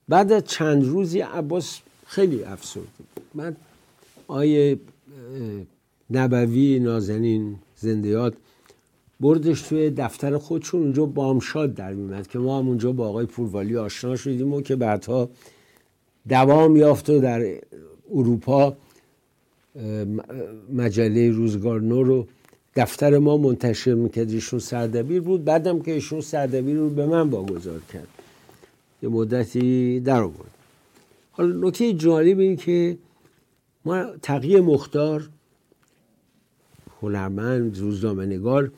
[0.09, 2.87] بعد از چند روزی عباس خیلی افسرده
[3.35, 3.57] بعد
[4.27, 4.79] آیه
[6.09, 8.33] نبوی نازنین زندیات
[9.19, 10.81] بردش توی دفتر خودشون.
[10.81, 14.75] اونجا بامشاد در میمد که ما هم اونجا با آقای پوروالی آشنا شدیم و که
[14.75, 15.29] بعدها
[16.29, 17.55] دوام یافت و در
[18.13, 18.77] اروپا
[20.73, 22.27] مجله روزگار نو رو
[22.75, 25.43] دفتر ما منتشر می‌کرد ایشون سردبیر بود.
[25.43, 28.07] بعدم که ایشون سردبیر رو به من واگذار کرد.
[29.03, 30.51] یه مدتی در آورد.
[31.31, 32.97] حالا نکته جالب این که
[33.85, 35.29] ما تقیه مختار
[37.01, 38.71] هنرمند روزنامه نگار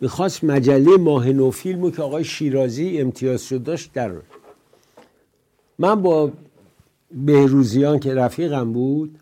[0.00, 4.12] می‌خواست مجله ماه نو فیلمو که آقای شیرازی امتیاز شد داشت در
[5.78, 6.32] من با
[7.12, 9.18] بهروزیان که رفیقم بود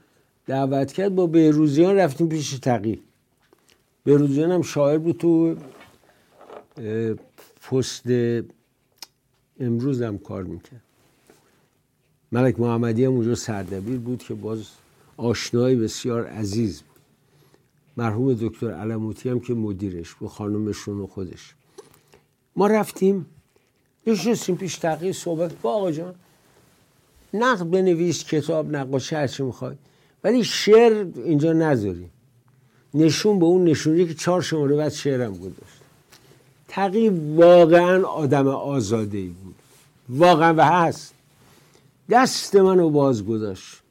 [0.46, 3.00] دعوت کرد با بهروزیان رفتیم پیش تقی
[4.04, 5.56] بهروزیان هم شاعر بود تو
[7.62, 8.02] پست
[9.60, 10.82] امروز هم کار می‌کرد.
[12.32, 14.66] ملک محمدی هم اونجا سردبیر بود که باز
[15.16, 17.00] آشنایی بسیار عزیز بود.
[17.96, 21.54] مرحوم دکتر علموتی هم که مدیرش بود خانمشون و خودش.
[22.56, 23.26] ما رفتیم
[24.06, 25.60] نشستیم پیش تقیه صحبت.
[25.62, 26.14] با آقا جان
[27.34, 29.76] نقد بنویس کتاب نقاشی هرچی می‌خوای.
[30.24, 32.10] ولی شعر اینجا نذاری.
[32.94, 35.82] نشون به اون نشونی که چهار شماره بعد شعرم گذاشت.
[36.68, 39.54] تقی واقعا آدم آزاده ای بود.
[40.08, 41.14] واقعا و هست.
[42.10, 43.82] دست منو باز گذاشت.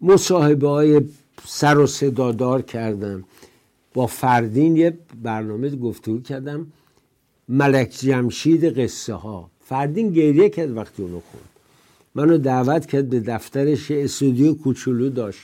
[0.00, 1.00] مصاحبه های
[1.46, 3.24] سر و صدادار کردم.
[3.94, 6.66] با فردین یه برنامه گفتگو کردم.
[7.48, 11.48] ملک جمشید قصه ها فردین گریه کرد وقتی اونو خوند
[12.14, 15.40] منو دعوت کرد به دفترش استودیو کوچولو داشت.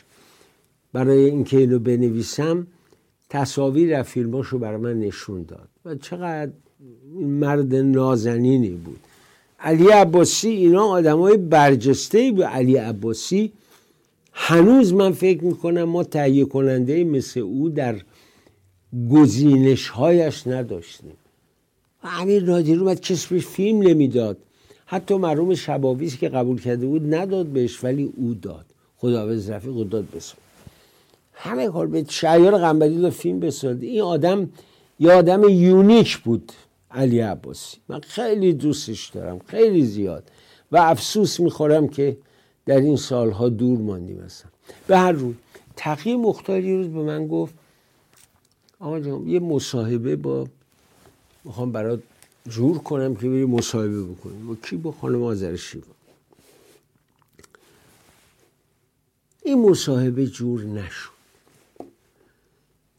[0.92, 2.66] برای اینکه اینو بنویسم
[3.30, 5.68] تصاویر از فیلماشو برای من نشون داد.
[5.84, 6.52] و چقدر
[7.14, 9.00] این مرد نازنینی بود.
[9.60, 12.42] علی عباسی اینا آدم های برجسته بود.
[12.42, 13.52] علی عباسی
[14.32, 18.00] هنوز من فکر می‌کنم ما تهیه کننده مثل او در
[19.10, 21.12] گزینش هایش نداشتیم.
[22.04, 24.36] و امیر نادری اومد کسی بهش فیلم نمی‌داد.
[24.86, 28.66] حتی مرحوم شباویز که قبول کرده بود نداد بهش ولی او داد.
[28.96, 30.45] خداوند رفیق داد بساد
[31.38, 34.50] همه کار به شعیار قنبری داد فیلم بساد این آدم
[35.00, 36.52] یه آدم یونیک بود
[36.90, 37.76] علی عباسی.
[37.88, 40.30] من خیلی دوستش دارم خیلی زیاد.
[40.72, 42.16] و افسوس می‌خورم که
[42.66, 44.48] در این سالها دور ماندیم هستم
[44.86, 45.34] به هر روی
[45.76, 47.54] تقیه مختاری روز به من گفت
[48.80, 50.46] آقا جان یه مصاحبه با
[51.44, 52.00] می‌خوام برات
[52.48, 55.86] جور کنم که بری مصاحبه بکنیم با کی؟ با خانم آذر شیوا.
[59.44, 61.15] این مصاحبه جور نشد.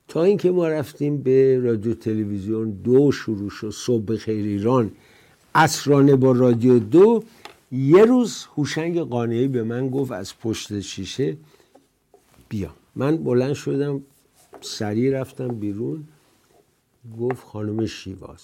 [0.08, 4.92] تا اینکه ما رفتیم به رادیو تلویزیون دو شروع شد صبح خیر ایران.
[5.56, 7.24] اسرانه با رادیو دو.
[7.72, 11.38] یه روز هوشنگ قانعی به من گفت از پشت شیشه
[12.50, 12.70] بیا.
[12.96, 14.02] من بلند شدم
[14.62, 16.04] سریع رفتم بیرون.
[17.20, 18.42] گفت خانم شیواز.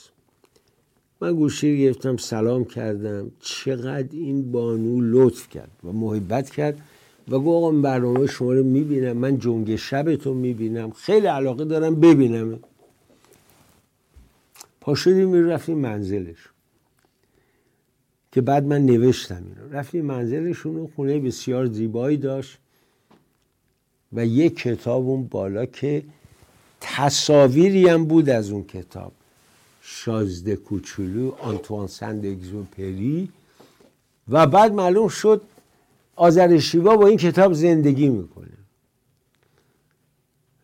[1.21, 3.31] من گوشی گرفتم سلام کردم.
[3.39, 6.81] چقدر این بانو لطف کرد و محبت کرد.
[7.29, 12.59] و گفت آقا برنامه شما رو می‌بینم من جنگ شبتون می‌بینم خیلی علاقه دارم ببینم.
[14.81, 16.37] پا شدیم رفتیم منزلش
[18.31, 19.73] که بعد من نوشتم اینو.
[19.77, 22.57] رفتیم منزلشون خونه بسیار زیبایی داشت
[24.13, 26.03] و یک کتاب اون بالا که
[26.81, 29.11] تصاویری هم بود از اون کتاب.
[29.81, 33.29] شازده کوچولو آنتوان سند اگزوپری
[34.29, 35.41] و بعد معلوم شد
[36.15, 38.47] آذر شیوا با این کتاب زندگی می‌کنه.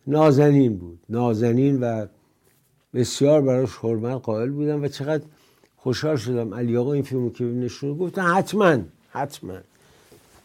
[0.06, 0.98] نازنین بود.
[1.08, 2.06] نازنین و
[2.94, 5.24] بسیار براش حرمت قائل بودم و چقدر
[5.76, 8.78] خوشحال شدم علی آقا این فیلمو که نشون گفتن حتما
[9.10, 9.58] حتما.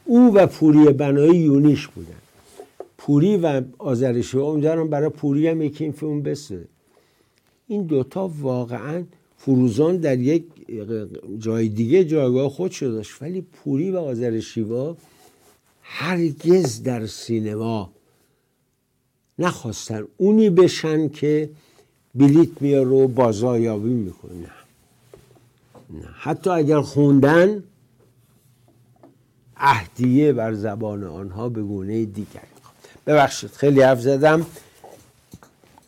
[0.06, 2.22] او و پوری بنایی یونیش بودن.
[2.98, 6.68] پوری و آذرشی امیدوارم برای پوری هم یکی این فیلم بسه.
[7.68, 9.04] این دوتا واقعا
[9.38, 10.44] فروزان در یک
[11.40, 13.22] جای دیگه جایگاه خود داشت.
[13.22, 14.98] ولی پوری و آذر شیوا
[15.82, 17.92] هرگز در سینما
[19.40, 21.50] نخواستن اونی بشن که
[22.16, 24.34] بلیت میاره و بازایابی می‌کنه.
[25.90, 26.10] نه.
[26.20, 27.64] حتی اگر خوندن
[29.58, 32.42] اهدیه بر زبان آنها به گونه دیگر.
[33.08, 34.46] ببخشید خیلی حرف زدم.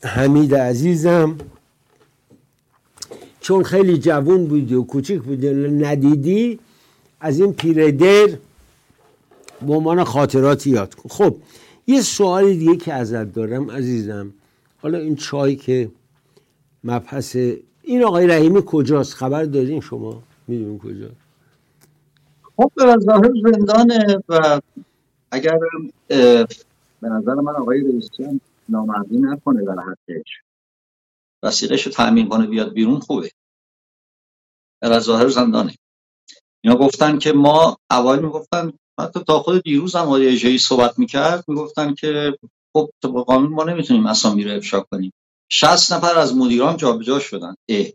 [0.01, 1.37] حمید عزیزم.
[3.47, 6.59] چون خیلی جوون بودی و کوچیک بودی ندیدی
[7.19, 8.27] از این پیردر
[9.67, 11.09] به عنوان خاطرات یاد کن.
[11.09, 11.35] خب
[11.87, 14.33] یه سوال دیگه که ازت دارم عزیزم.
[14.81, 15.91] حالا این چای که
[16.83, 17.35] مبحث
[17.83, 21.09] این آقای رحیمی کجاست؟ خبر دارین شما؟ می‌دونین کجا؟
[22.57, 24.61] خب به ظاهر زندانه و
[25.31, 25.59] اگر
[27.01, 30.46] به نظر من آقای رئیسی هم نامردی نکنه در حدش
[31.47, 33.31] وسیقش رو تأمین کنه بیاد بیرون خوبه.
[34.81, 35.75] در ظاهر زندانه
[36.63, 41.93] اینا گفتن که ما اوایل می‌گفتن حتی تا خود دیروز هم آقای صحبت می‌کرد می‌گفتن
[41.95, 42.37] که
[42.73, 45.13] خب طبق قانون ما نمی‌تونیم اسامی رو افشا کنیم.
[45.51, 47.55] 60 نفر از مدیران جابجا شدن.
[47.69, 47.87] اه.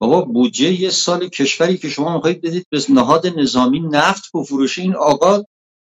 [0.00, 4.96] بابا بودجه یه سال کشوری که شما می‌خواید بدید به نهاد نظامی نفت بفروشه این
[4.96, 5.44] آقا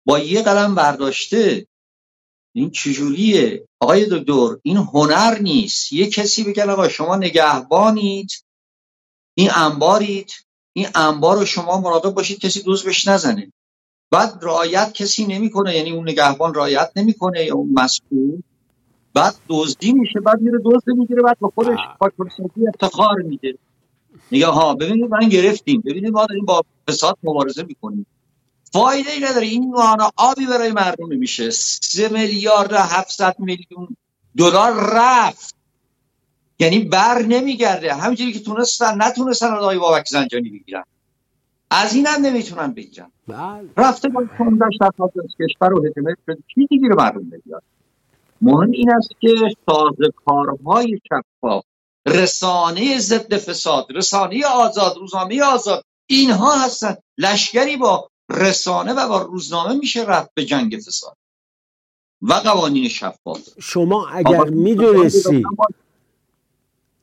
[0.07, 1.66] با یه قلم برداشته.
[2.53, 5.93] این چجوریه؟ آقای دکتر این هنر نیست.
[5.93, 8.31] یه کسی بگن آقا شما نگهبانید.
[9.35, 10.33] این انبارید.
[10.73, 13.53] این انبار رو شما مراقب باشید کسی دوز بهش نزنه.
[14.11, 18.43] بعد رعایت کسی نمی‌کنه یعنی اون نگهبان رعایت نمی‌کنه یا اون مسئول.
[19.15, 23.59] بعد دزدی میشه بعد میره دزد می‌گیره بعد به خودش پاکرسازی افتخار میده.
[24.31, 25.81] میگه ها ببینید من گرفتیم.
[25.81, 28.07] ببینید ما داریم با فساد مبارزه می‌کنیم.
[28.73, 29.47] فایده ای نداره.
[29.47, 33.97] این مانا آبی برای مردم میشه سه میلیارد هفتصد میلیون
[34.37, 35.55] دلار رفت.
[36.59, 37.95] یعنی بر نمیگرده.
[37.95, 40.85] همینجوری که تونستن نتونستن آقای بابک زنجانی بگیرن.
[41.71, 43.12] از این هم نمی‌تونن بگیرن.
[43.29, 43.68] بله.
[43.77, 44.91] رفته با کندش در
[45.41, 47.61] کشور و حکمت شده کی دیگه مردم بگیرن؟
[48.41, 49.35] مهم این است که
[50.27, 51.64] کارهای شفاف
[52.07, 56.97] رسانه ضد فساد رسانه آزاد روزنامه آزاد اینها هستن.
[57.18, 61.16] لشکری با رسانه و با روزنامه میشه رفت به جنگ فساد
[62.22, 63.41] و قوانین شفاف.
[63.61, 65.45] شما اگر می‌دونستی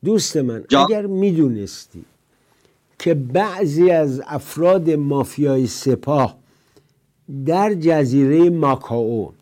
[0.05, 2.05] دوست من اگر می‌دونستی
[2.99, 6.37] که بعضی از افراد مافیای سپاه
[7.45, 9.33] در جزیره ماکاو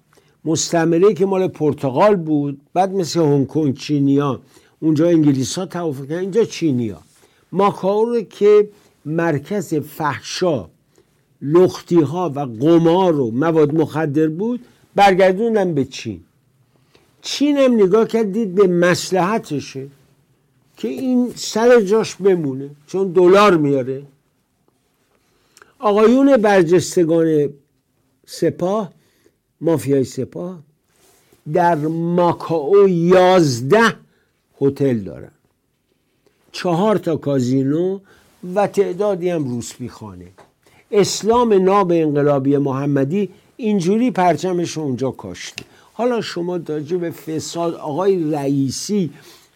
[0.45, 4.41] مستمره که مال پرتغال بود بعد مثل هنگ کنگ چینیا
[4.79, 7.01] اونجا انگلیس ها توافق کردن اینجا چینیا.
[7.51, 8.69] ماکاو رو که
[9.05, 10.69] مرکز فحشا
[11.53, 14.65] لختی ها و قمار و مواد مخدر بود
[14.95, 16.21] برگردوندن به چین.
[17.21, 19.87] چین هم نگاه کردید به مسلحتشه
[20.77, 24.03] که این سر جاش بمونه چون دلار میاره.
[25.79, 27.49] آقایون برجستگان
[28.25, 28.91] سپاه
[29.61, 30.59] مافیای سپاه
[31.53, 31.75] در
[32.15, 33.95] ماکاو یازده
[34.61, 35.31] هتل دارن.
[36.51, 37.99] چهار تا کازینو
[38.55, 40.27] و تعدادی هم روسپی خانه.
[40.99, 45.63] اسلام ناب انقلابی محمدی اینجوری پرچمش اونجا کاشته.
[45.93, 49.09] حالا شما داجه به فساد آقای رئیسی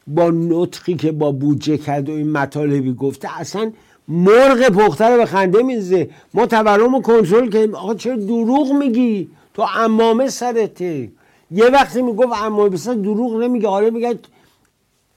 [0.07, 3.71] با نطقی که با بودجه کرد و این مطالبی گفته اصلا
[4.07, 7.75] مرغ پخته رو به خنده میزه ما تورم رو کنترل کردیم.
[7.75, 11.11] آقا چرا دروغ میگی؟ تو امامه سرته
[11.51, 14.19] یه وقتی می‌گفت امامه به سر دروغ نمیگه حالا میگه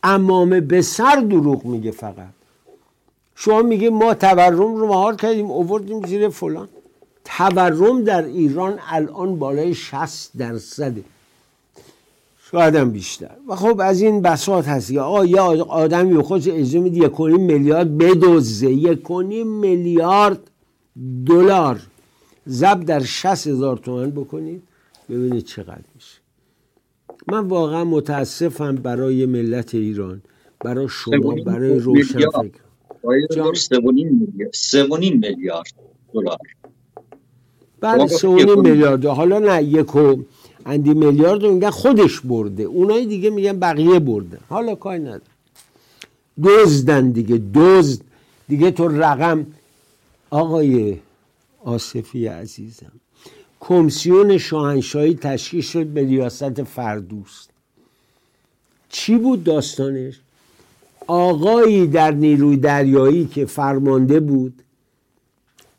[0.03, 2.42] امامه به سر دروغ میگه فقط.
[3.45, 6.69] شما میگه ما تورم رو مهار کردیم اووردیم زیر فلان.
[7.25, 11.05] تورم در ایران الان بالای 60 درصده.
[12.51, 13.31] شاید هم بیشتر.
[13.49, 17.99] و خب از این بساط هست یا آقا یه آدمی خودش اجازه میده یک میلیارد
[17.99, 19.11] بدزه یک
[19.47, 20.51] میلیارد
[21.27, 21.81] دلار
[22.49, 24.63] ضرب در 60 هزار تومن بکنید
[25.11, 26.19] ببینید چقدر میشه.
[27.27, 30.23] من واقعا متاسفم برای ملت ایران
[30.61, 32.21] برای شما برای روشن
[33.37, 33.55] جان.
[34.53, 35.73] سه و نیم میلیارد
[36.15, 36.39] دلار.
[37.81, 38.63] بله سه و.
[38.63, 39.07] میلیارد.
[39.07, 40.17] حالا نه یک و
[40.67, 42.63] اندی میلیارد رو میگن خودش برده.
[42.63, 44.39] اونایی دیگه میگن بقیه برده.
[44.49, 45.23] حالا کاری نداره
[46.45, 48.01] دزدن دیگه دزد.
[48.49, 49.47] دیگه تو رقم.
[50.31, 50.99] آقای
[51.65, 52.93] آصفی عزیزم
[53.61, 57.51] کمیسیون شاهنشاهی تشکیل شد به ریاست فردوست.
[58.89, 60.21] چی بود داستانش؟
[61.13, 64.63] آقایی در نیروی دریایی که فرمانده بود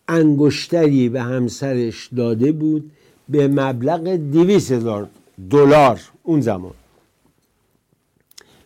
[0.07, 2.91] انگشتری به همسرش داده بود
[3.29, 5.09] به مبلغ دیویس هزار
[5.49, 6.73] دلار اون زمان.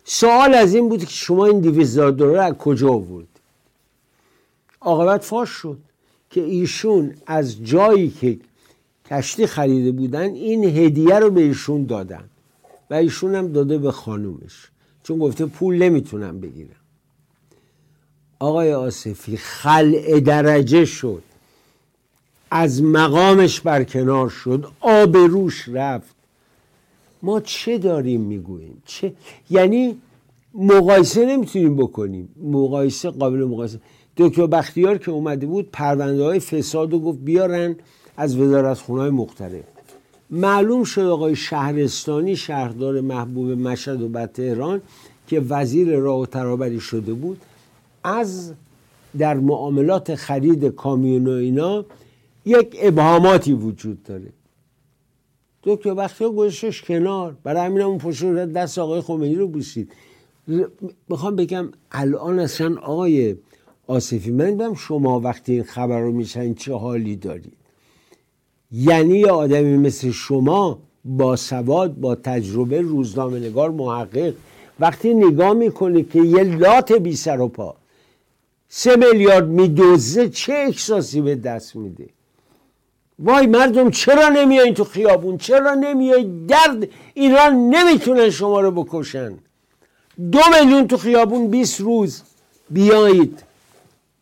[0.04, 3.28] سوال از این بود که شما این دیویس هزار دلار از کجا آورد
[4.80, 5.78] عاقبت فاش شد
[6.30, 8.38] که ایشون از جایی که
[9.10, 12.24] کشتی خریده بودن این هدیه رو به ایشون دادن
[12.90, 14.70] و ایشون هم داده به خانومش.
[15.08, 16.76] چون گفته پول نمی‌تونم بگیرم.
[18.38, 21.22] آقای آصفی خلع درجه شد.
[22.50, 24.66] از مقامش برکنار شد.
[24.80, 26.14] آبروش رفت.
[27.22, 29.12] ما چه داریم می‌گوییم؟ چه؟
[29.50, 29.96] یعنی
[30.54, 32.28] مقایسه نمی‌تونیم بکنیم.
[32.42, 33.80] مقایسه قابل مقایسه.
[34.16, 37.76] دکتر بختیار که اومده بود پرونده های فساد رو گفت بیارن
[38.16, 39.64] از وزارت های مختلف.
[40.30, 44.80] معلوم شد آقای شهرستانی شهردار محبوب مشهد و بعد تهران
[45.26, 47.40] که وزیر راه و ترابری شده بود
[48.04, 48.52] از
[49.18, 51.84] در معاملات خرید کامیون و اینا
[52.44, 54.32] یک ابهاماتی وجود داره.
[55.62, 57.36] دکتر بختیار گذاشتش کنار.
[57.44, 59.92] برای همین اون پشت دست آقای خمینی رو بوسید.
[61.08, 63.36] می‌خوام بگم الان اصلا آقای
[63.86, 67.57] آصفی من بگم شما وقتی این خبر رو میشن چه حالی دارید.
[68.72, 74.34] یعنی آدمی مثل شما با سواد با تجربه روزنامه نگار محقق
[74.80, 77.74] وقتی نگاه می‌کنه که یه لات بی سر و پا
[78.68, 82.08] سه میلیارد میدوزه چه احساسی به دست میده؟
[83.18, 86.88] وای مردم چرا نمیایین تو خیابون؟ چرا نمیایین درد!
[87.14, 89.32] ایران نمی‌تونن شما رو بکشن.
[90.32, 92.22] دو میلیون تو خیابون 20 روز.
[92.70, 93.42] بیایید.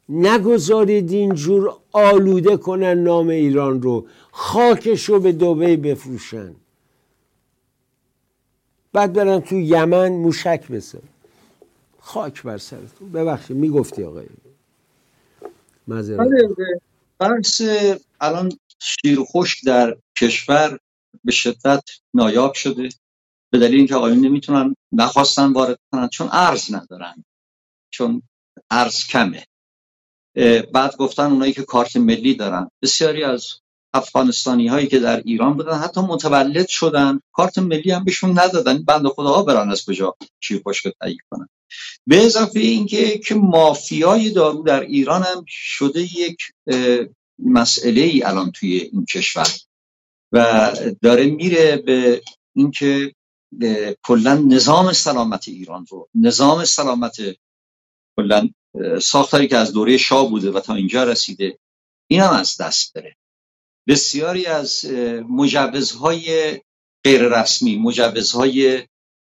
[0.09, 4.07] نگذارید اینجور آلوده کنن نام ایران رو.
[4.39, 6.55] خاکش رو به دوبه بفروشن.
[8.93, 11.03] بعد برن تو یمن موشک بسن
[12.01, 13.13] خاک بر سرتون.
[13.13, 14.27] ببخشید می‌گفتی آقای
[15.89, 16.49] معذرت بله،
[17.19, 17.63] بحث
[18.21, 20.79] الان شیر خشک در کشور
[21.25, 21.85] به شدت
[22.15, 22.89] نایاب شده.
[23.51, 27.25] به دلیل اینکه آقایون نمی‌تونن نخواستن وارد کنن چون ارز ندارن.
[27.91, 28.23] چون
[28.71, 29.47] ارز کمه.
[30.73, 32.71] بعد گفتن اونایی که کارت ملی دارن.
[32.83, 33.61] بسیاری از
[33.97, 37.21] افغانستانی هایی که در ایران بودن حتی متولد شدن.
[37.33, 38.83] کارت ملی هم بهشون ندادن.
[38.83, 41.49] بند خدا برن از کجا شیر خشک رو تهیه کنن.
[42.07, 46.39] به اضافه اینکه که مافیای دارو در ایران هم شده یک
[47.39, 49.49] مسئله ای الان توی این کشور.
[50.33, 50.73] و
[51.03, 52.23] داره میره به
[52.57, 53.15] اینکه
[54.03, 57.17] کلا نظام سلامت ایران رو نظام سلامت
[58.17, 58.49] کلا
[59.03, 61.59] ساختاری که از دوره شاه بوده و تا اینجا رسیده
[62.11, 63.17] این هم از دست بره
[63.89, 64.85] بسیاری از
[65.29, 66.53] مجوزهای
[67.05, 68.87] غیر رسمی مجوزهای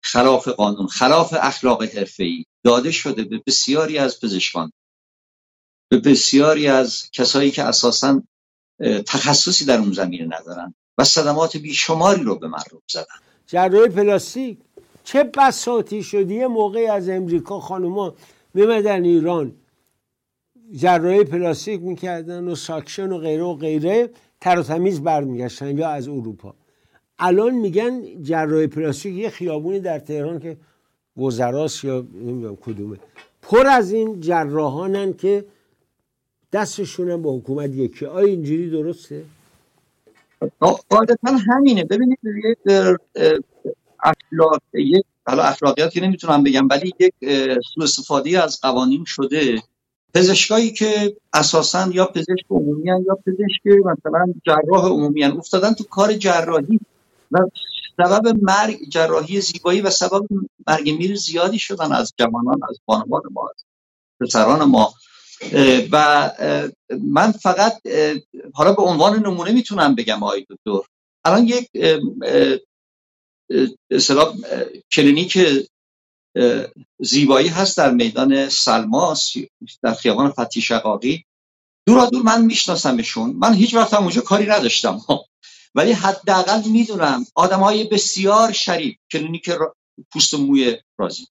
[0.03, 4.71] خلاف قانون خلاف اخلاق حرفه‌ای داده شده به بسیاری از پزشکان
[5.91, 8.23] به بسیاری از کسایی که اساسا
[9.07, 13.05] تخصصی در اون زمینه ندارن و صدمات بیشماری رو به مردم زدن.
[13.47, 14.57] جراحی پلاستیک
[15.03, 18.15] چه بساطی شد؟ یه موقعی از امریکا خانوما
[18.53, 19.55] میمدن ایران
[20.71, 24.09] جراحی پلاستیک می‌کردن و suction و غیره و غیره.
[24.41, 26.53] تر و تمیز برمیگشتن یا از اروپا.
[27.19, 30.57] الان میگن جراحی پلاستیک یه خیابونی در تهران که
[31.17, 32.97] وزراست یا نمی‌دونم کدومه.
[33.41, 35.45] پر از این جراحانن که
[36.53, 38.05] دستشون با حکومت یکی.
[38.05, 39.23] آیا اینجوری درسته؟
[40.59, 41.83] قاعدتا همینه.
[41.83, 42.57] ببینید یک
[44.03, 47.13] اخلاق یک حالا اخلاقیات که نمی‌تونم بگم ولی یک
[47.73, 49.61] سوء استفاده از قوانین شده.
[50.17, 56.79] پزشکایی که اساسا یا پزشک عمومی یا پزشک مثلا جراح عمومی افتادن تو کار جراحی
[57.31, 57.37] و
[57.97, 60.27] سبب مرگ جراحی زیبایی و سبب
[60.67, 63.63] مرگ و میر زیادی شدن از جوانان از بانوان ما از
[64.21, 64.93] پسران ما.
[65.91, 66.31] و
[67.03, 67.73] من فقط
[68.53, 70.87] حالا به عنوان نمونه می‌تونم بگم آقای دکتر.
[71.25, 71.69] الان یک
[73.91, 74.33] اصطلاح،
[74.91, 75.37] کلینیک
[76.99, 79.33] زیبایی هست در میدان سلماس
[79.81, 81.25] در خیابان فتحی شقاقی.
[81.87, 83.29] دورا دور من میشناسمشون.
[83.29, 85.01] من هیچ وقت هم اونجا کاری نداشتم.
[85.75, 89.49] ولی حداقل می‌دونم آدم های بسیار شریف کلینیک
[90.11, 91.27] پوست و موی رازی.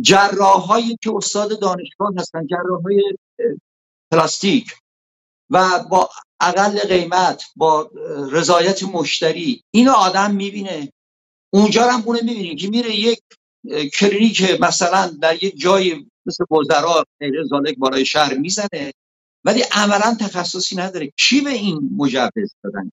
[0.00, 3.02] جراح هایی که استاد دانشگاه هستن جراح های
[4.12, 4.72] پلاستیک
[5.50, 6.10] و با
[6.40, 7.90] اقل قیمت با
[8.30, 10.92] رضایت مشتری اینو آدم می‌بینه.
[11.52, 13.20] اونجا هم اونه می‌بینی که میره یک
[13.98, 18.92] کلینیک مثلا در یک جایی مثل وزرا غیر ذالک بالای شهر می‌زنه
[19.44, 21.12] ولی عملا تخصصی نداره.
[21.16, 22.92] کی به این مجوز دادن؟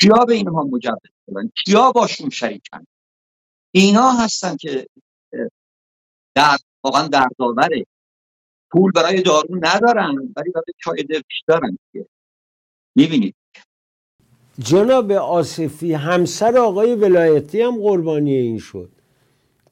[0.00, 0.98] کیا به اینها مجوز
[1.28, 2.86] دادن؟ کیا باشون شریکن؟
[3.74, 4.86] اینا هستن که
[6.34, 7.86] در واقعا دردآوره.
[8.72, 11.78] پول برای دارو ندارن ولی برای چای دلش دارن
[12.96, 13.34] می‌بینید؟
[14.58, 18.99] جناب آصفی همسر آقای ولایتی هم قربانی این شد.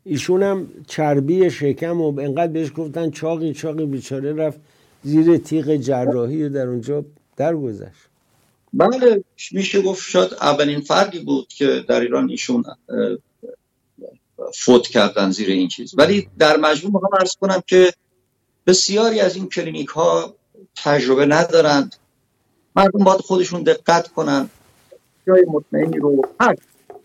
[0.09, 4.61] ایشون هم چربی شکم و انقدر بهش گفتن چاقی چاقی بیچاره رفت
[5.03, 7.05] زیر تیغ جراحی و در اونجا
[7.37, 8.09] درگذشت.
[8.73, 12.65] بله میشه گفت شاید اولین فردی بود که در ایران ایشون
[14.55, 15.95] فوت کردن زیر این چیز.
[15.99, 17.93] ولی در مجموع می‌خوام عرض کنم که
[18.67, 20.35] بسیاری از این کلینیک ها
[20.77, 21.97] تجربه ندارند.
[22.77, 24.49] مردم باید خودشون دقت کنن.
[25.27, 26.63] جای مطمئنی رو هست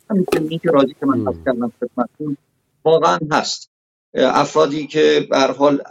[0.10, 2.38] همین کلینیک رازی که من عرض کردم خدمتتون
[2.86, 3.70] واقعا هست.
[4.16, 5.84] افرادی که به حال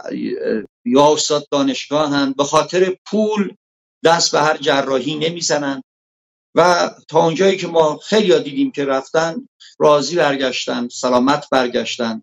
[0.85, 3.55] یا استاد دانشگاه به خاطر پول
[4.05, 5.83] دست به هر جراحی نمی‌زنن.
[6.55, 9.47] و تا اونجایی که ما خیلی دیدیم که رفتن
[9.79, 12.21] راضی برگشتن سلامت برگشتن.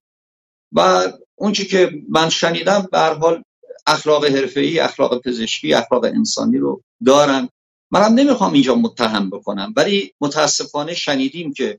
[0.73, 3.43] و اون چی که من شنیدم به حال
[3.87, 7.49] اخلاق حرفه‌ای اخلاق پزشکی اخلاق انسانی رو دارن.
[7.91, 11.79] منم نمی‌خوام اینجا متهم بکنم ولی متاسفانه شنیدیم که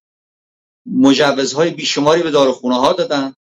[0.85, 3.35] مجوزهای بیشماری به داروخونه ها دادن.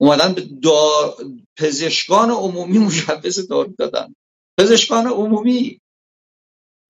[0.00, 1.16] اومدن به دا...
[1.56, 4.14] پزشکان عمومی مجوز دارو دادن.
[4.58, 5.80] پزشکان عمومی.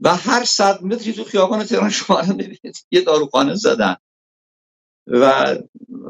[0.01, 3.97] و هر صد متری تو خیابان تهران شما رو می‌بینید یه داروخانه زدن.
[5.07, 5.57] و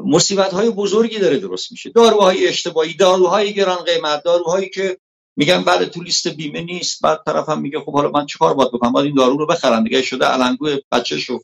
[0.05, 1.89] مصیبت های بزرگی داره درست میشه.
[1.89, 4.97] داروهای اشتباهی داروهای گران قیمت داروهایی که
[5.35, 8.71] میگن بله تو لیست بیمه نیست بعد طرف هم میگه خب حالا من چیکار باید
[8.71, 9.83] بکنم؟ باید این دارو رو بخرم.
[9.83, 11.43] دیگه شده علنگو بچه شد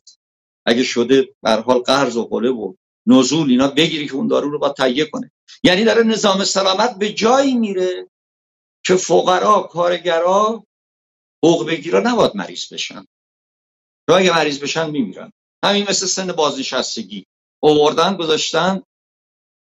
[0.68, 2.74] اگه شده به حال قرض و قله و
[3.06, 5.30] نزول اینا بگیری که اون دارو رو باید تهیه کنه.
[5.62, 8.08] یعنی داره نظام سلامت به جایی میره
[8.86, 10.64] که فقرا کارگرا
[11.44, 13.06] حقوق بگیرا نباید مریض بشن.
[14.08, 15.32] چون اگه مریض بشن میمیرن.
[15.64, 17.26] همین مثل سن بازنشستگی.
[17.62, 18.82] اووردن گذاشتن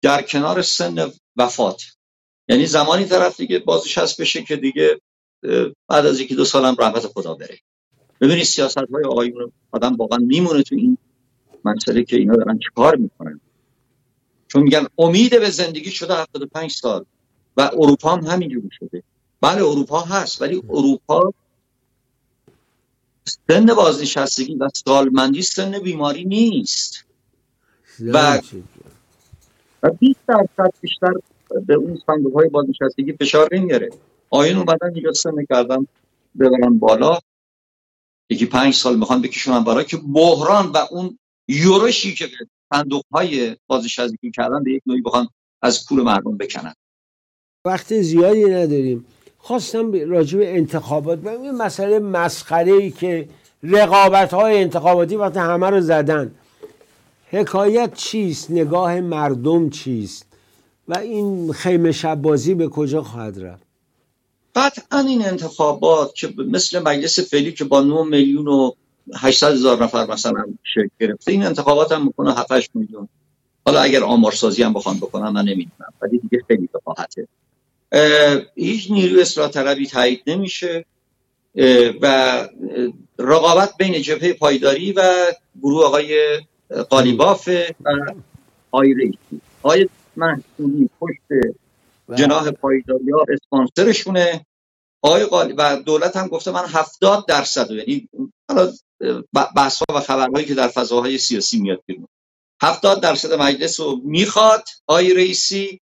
[0.03, 1.83] در کنار سن وفات.
[2.49, 5.01] یعنی زمانی طرف دیگه بازنشست بشه که دیگه
[5.89, 7.59] بعد از یکی دو سالم رحمت خدا بره.
[8.21, 10.99] ببینید سیاست های آقایون آدم واقعا میمونه تو این
[11.65, 13.41] مسئله که اینا دارن چیکار می‌کنن.
[14.49, 17.05] چون میگن امید به زندگی شده 75 سال
[17.57, 19.03] و اروپا هم همینجوری شده.
[19.41, 21.33] بله اروپا هست ولی اروپا
[23.49, 27.05] سن بازنشستگی و سالمندی سن بیماری نیست.
[28.01, 28.41] و
[29.83, 31.13] و 20 درصد بیشتر
[31.67, 33.91] به اون صندوق های بازنشستگی فشار نمیاره
[34.31, 35.87] آیون اومدن اینجا سن کردن
[36.39, 37.19] ببرن بالا.
[38.31, 41.19] یکی پنج سال می‌خوان بکشونن بالا که بحران و اون
[41.49, 42.29] یورشی که
[42.75, 45.29] صندوق های بازنشستگی کردن به یک نوعی بخوان
[45.63, 46.75] از پول مردم بکنن.
[47.65, 49.05] وقت زیادی نداریم.
[49.39, 53.29] خواستم راجع به انتخابات و این مسئله مسخره ای که
[53.63, 56.35] رقابت های انتخاباتی وقتی همه رو زدن.
[57.31, 60.27] حکایت چیست؟ نگاه مردم چیست؟
[60.89, 63.68] و این خیمه شب بازی به کجا خواهد رفت؟
[64.59, 68.73] قطعا این انتخابات که مثل مجلس فعلی که با 9 میلیون و
[69.17, 73.09] 800 هزار نفر مثلا شکل گرفته این انتخابات هم می‌کنه 7 8 میلیون.
[73.67, 75.93] حالا اگر آمارسازی هم بخوان بکنم من نمی‌دونم.
[76.03, 77.29] ولی دیگه خیلی بقاحته
[78.55, 80.85] هیچ نیروی اصلاح طلبی تایید نمیشه.
[82.03, 82.49] و
[83.19, 85.03] رقابت بین جبهه پایداری و
[85.63, 86.41] گروه آقای
[86.89, 87.49] قالیباف
[87.85, 87.91] و
[88.71, 89.41] آقای رئیسی.
[89.63, 91.57] آقای محسومی پشت
[92.15, 94.47] جناح پایداری ها اسپانسرشونه.
[95.03, 98.09] آقای قالی و دولت هم گفته من 70 درصد یعنی
[98.51, 98.73] حالا
[99.57, 102.09] بحث ها و خبرهایی که در فضاهای سیاسی میاد بیرون.
[102.63, 105.81] 70 درصد مجلس رو می‌خواد آقای رئیسی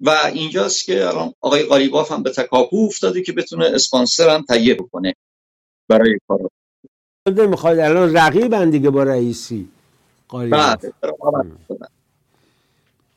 [0.00, 4.74] و اینجاست که الان آقای قالیباف هم به تکاپو افتاده که بتونه اسپانسر هم تهیه
[4.74, 5.14] بکنه
[5.88, 6.40] برای کار.
[7.26, 9.68] نمی‌خواد الان رقیبن دیگه با رئیسی
[10.28, 11.50] قالیباف بله.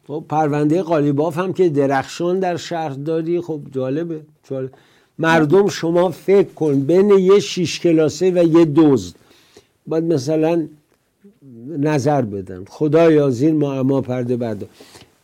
[0.08, 4.26] خب پرونده قالیباف هم که درخشان در شهرداری خب جالبه.
[4.44, 4.72] جالب.
[5.20, 9.16] مردم شما فکر کن بین یه شیش کلاسه و یه دزد
[9.88, 10.68] باید مثلا
[11.78, 12.66] نظر بدن.
[12.70, 14.70] خدایا از این معما پرده بردار.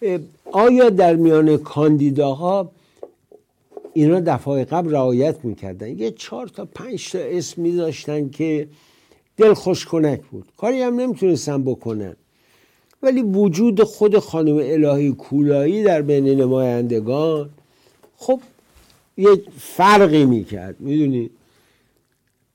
[0.02, 0.20] اه،
[0.52, 2.72] آیا در میان کاندیداها
[3.94, 8.68] اینا دفعه قبل رعایت می‌کردن؟ یه چهار تا پنج تا اسم میذاشتن که
[9.38, 10.46] دل خوش کنک بود.
[10.58, 12.16] کاری هم نمی‌تونستن بکنن.
[13.04, 17.50] ولی وجود خود خانم الهی کولایی در بین نمایندگان
[18.18, 18.40] خب
[19.18, 21.30] یه فرقی می‌کرد می‌دونی؟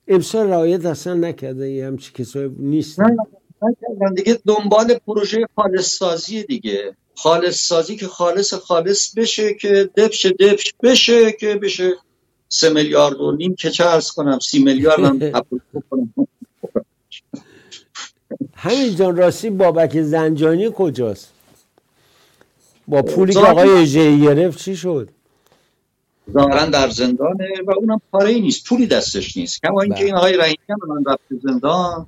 [0.09, 3.01] امسال رعایت اصلا نکرده یه همچی کسایی نیست.
[3.01, 3.17] نه
[3.63, 6.95] نکردن دیگه دنبال پروژه خالص سازی دیگه.
[7.15, 11.93] خالص سازی که خالص خالص بشه که دبش دبش بشه که بشه
[12.49, 15.21] سه میلیارد و نیم که چه ارز کنم سی میلیارد هم
[18.55, 21.33] همین جان راستی بابک زنجانی کجاست؟
[22.89, 25.11] با پولی که آقای اژه‌ای گرفت چی شد؟
[26.33, 29.63] ظاهرا در زندانه و اونم پاره ای نیست پولی دستش نیست.
[29.63, 30.05] کما اینکه بله.
[30.05, 32.07] این آقای رحیمی هم من رفته زندان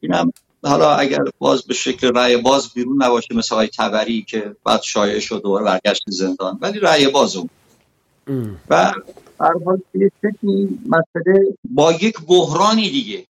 [0.00, 0.32] اینم
[0.64, 5.18] حالا اگر باز به شکل رأی باز بیرون نباشه مثل آقای تبری که بعد شایع
[5.18, 7.48] شد دوباره برگشت زندان ولی رأی باز اون.
[8.70, 8.92] و
[9.40, 13.26] هر حال یه شکلی مسئله با یک بحرانی دیگه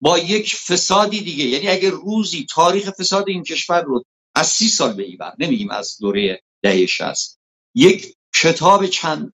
[0.00, 1.44] با یک فسادی دیگه.
[1.44, 4.04] یعنی اگر روزی تاریخ فساد این کشور رو
[4.34, 7.38] از سی سال به این نمیگیم از دوره دهه شست
[7.74, 9.32] یک کتاب چند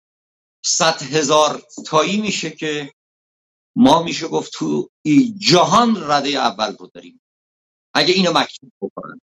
[0.64, 2.92] صد هزار تایی میشه که
[3.76, 7.20] ما میشه گفت تو ای جهان رده اول رو داریم.
[7.94, 9.20] اگه اینو مکتوب بکنن.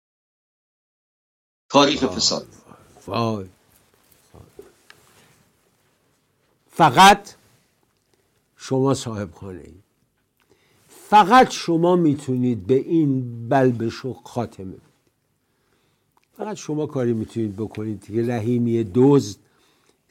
[1.70, 2.48] تاریخ فساد.
[3.08, 3.50] وای.
[6.72, 7.36] فقط
[8.58, 9.74] شما صاحب خانه ای
[11.10, 14.82] فقط شما می‌تونید به این بلبشو خاتمه بدید.
[16.38, 19.43] فقط شما کاری می‌تونید بکنید که رحیمی دزد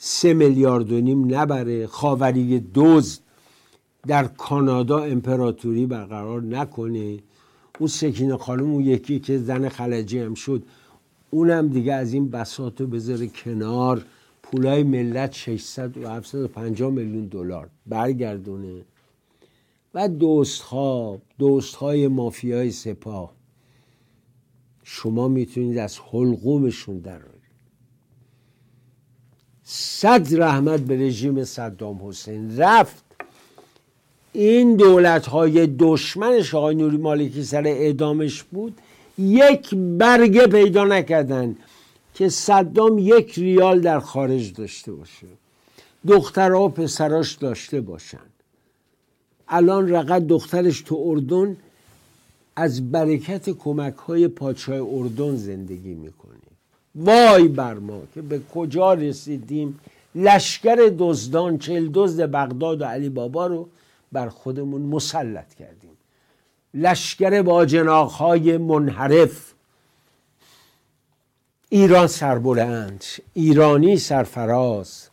[0.04, 1.86] سه میلیارد و نیم نبره.
[1.86, 3.20] خاوری دزد
[4.06, 7.18] در کانادا امپراتوری برقرار نکنه.
[7.78, 10.62] اون سکینه خانم اون یکی که زن خلجی هم شد
[11.30, 14.04] اونم دیگه از این بساط رو بذاره کنار.
[14.42, 18.82] پولای ملت 600 و 750 میلیون دلار برگردونه.
[19.94, 23.32] و دوست ها دوست های مافیای سپاه.
[24.82, 27.31] شما می‌تونید از حلقومشون درارید
[29.74, 33.04] صد رحمت به رژیم صدام حسین رفت.
[34.32, 38.78] این دولت های دشمنش آقای نوری مالکی سر اعدامش بود.
[39.18, 41.56] یک برگه پیدا نکردن
[42.14, 45.26] که صدام یک ریال در خارج داشته باشه.
[46.08, 48.28] دخترها و پسراش داشته باشن.
[49.48, 51.56] الان رقد دخترش تو اردن
[52.56, 56.51] از برکت کمک های پادشاه اردن زندگی می‌کنه.
[56.94, 59.80] وای بر ما که به کجا رسیدیم.
[60.14, 63.68] لشکر دزدان چل دزد بغداد و علی بابا رو
[64.12, 65.90] بر خودمون مسلط کردیم.
[66.74, 69.52] لشکر با جناخهای منحرف.
[71.68, 75.08] ایران سربلند ایرانی سرفراز.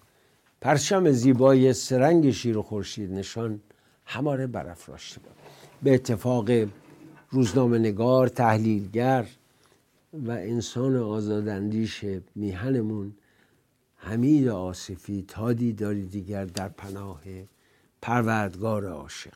[0.62, 3.60] پرچم زیبای سرنگ شیر و خورشید نشان
[4.06, 5.32] هماره برافراشته بود.
[5.84, 6.50] به اتفاق
[7.30, 9.26] روزنامه نگار تحلیلگر
[10.14, 12.06] و انسان آزاداندیش
[12.36, 13.14] میهنمون
[13.96, 17.22] حمید آصفی تا دیداری دیگر در پناه
[18.02, 19.34] پروردگار عاشق.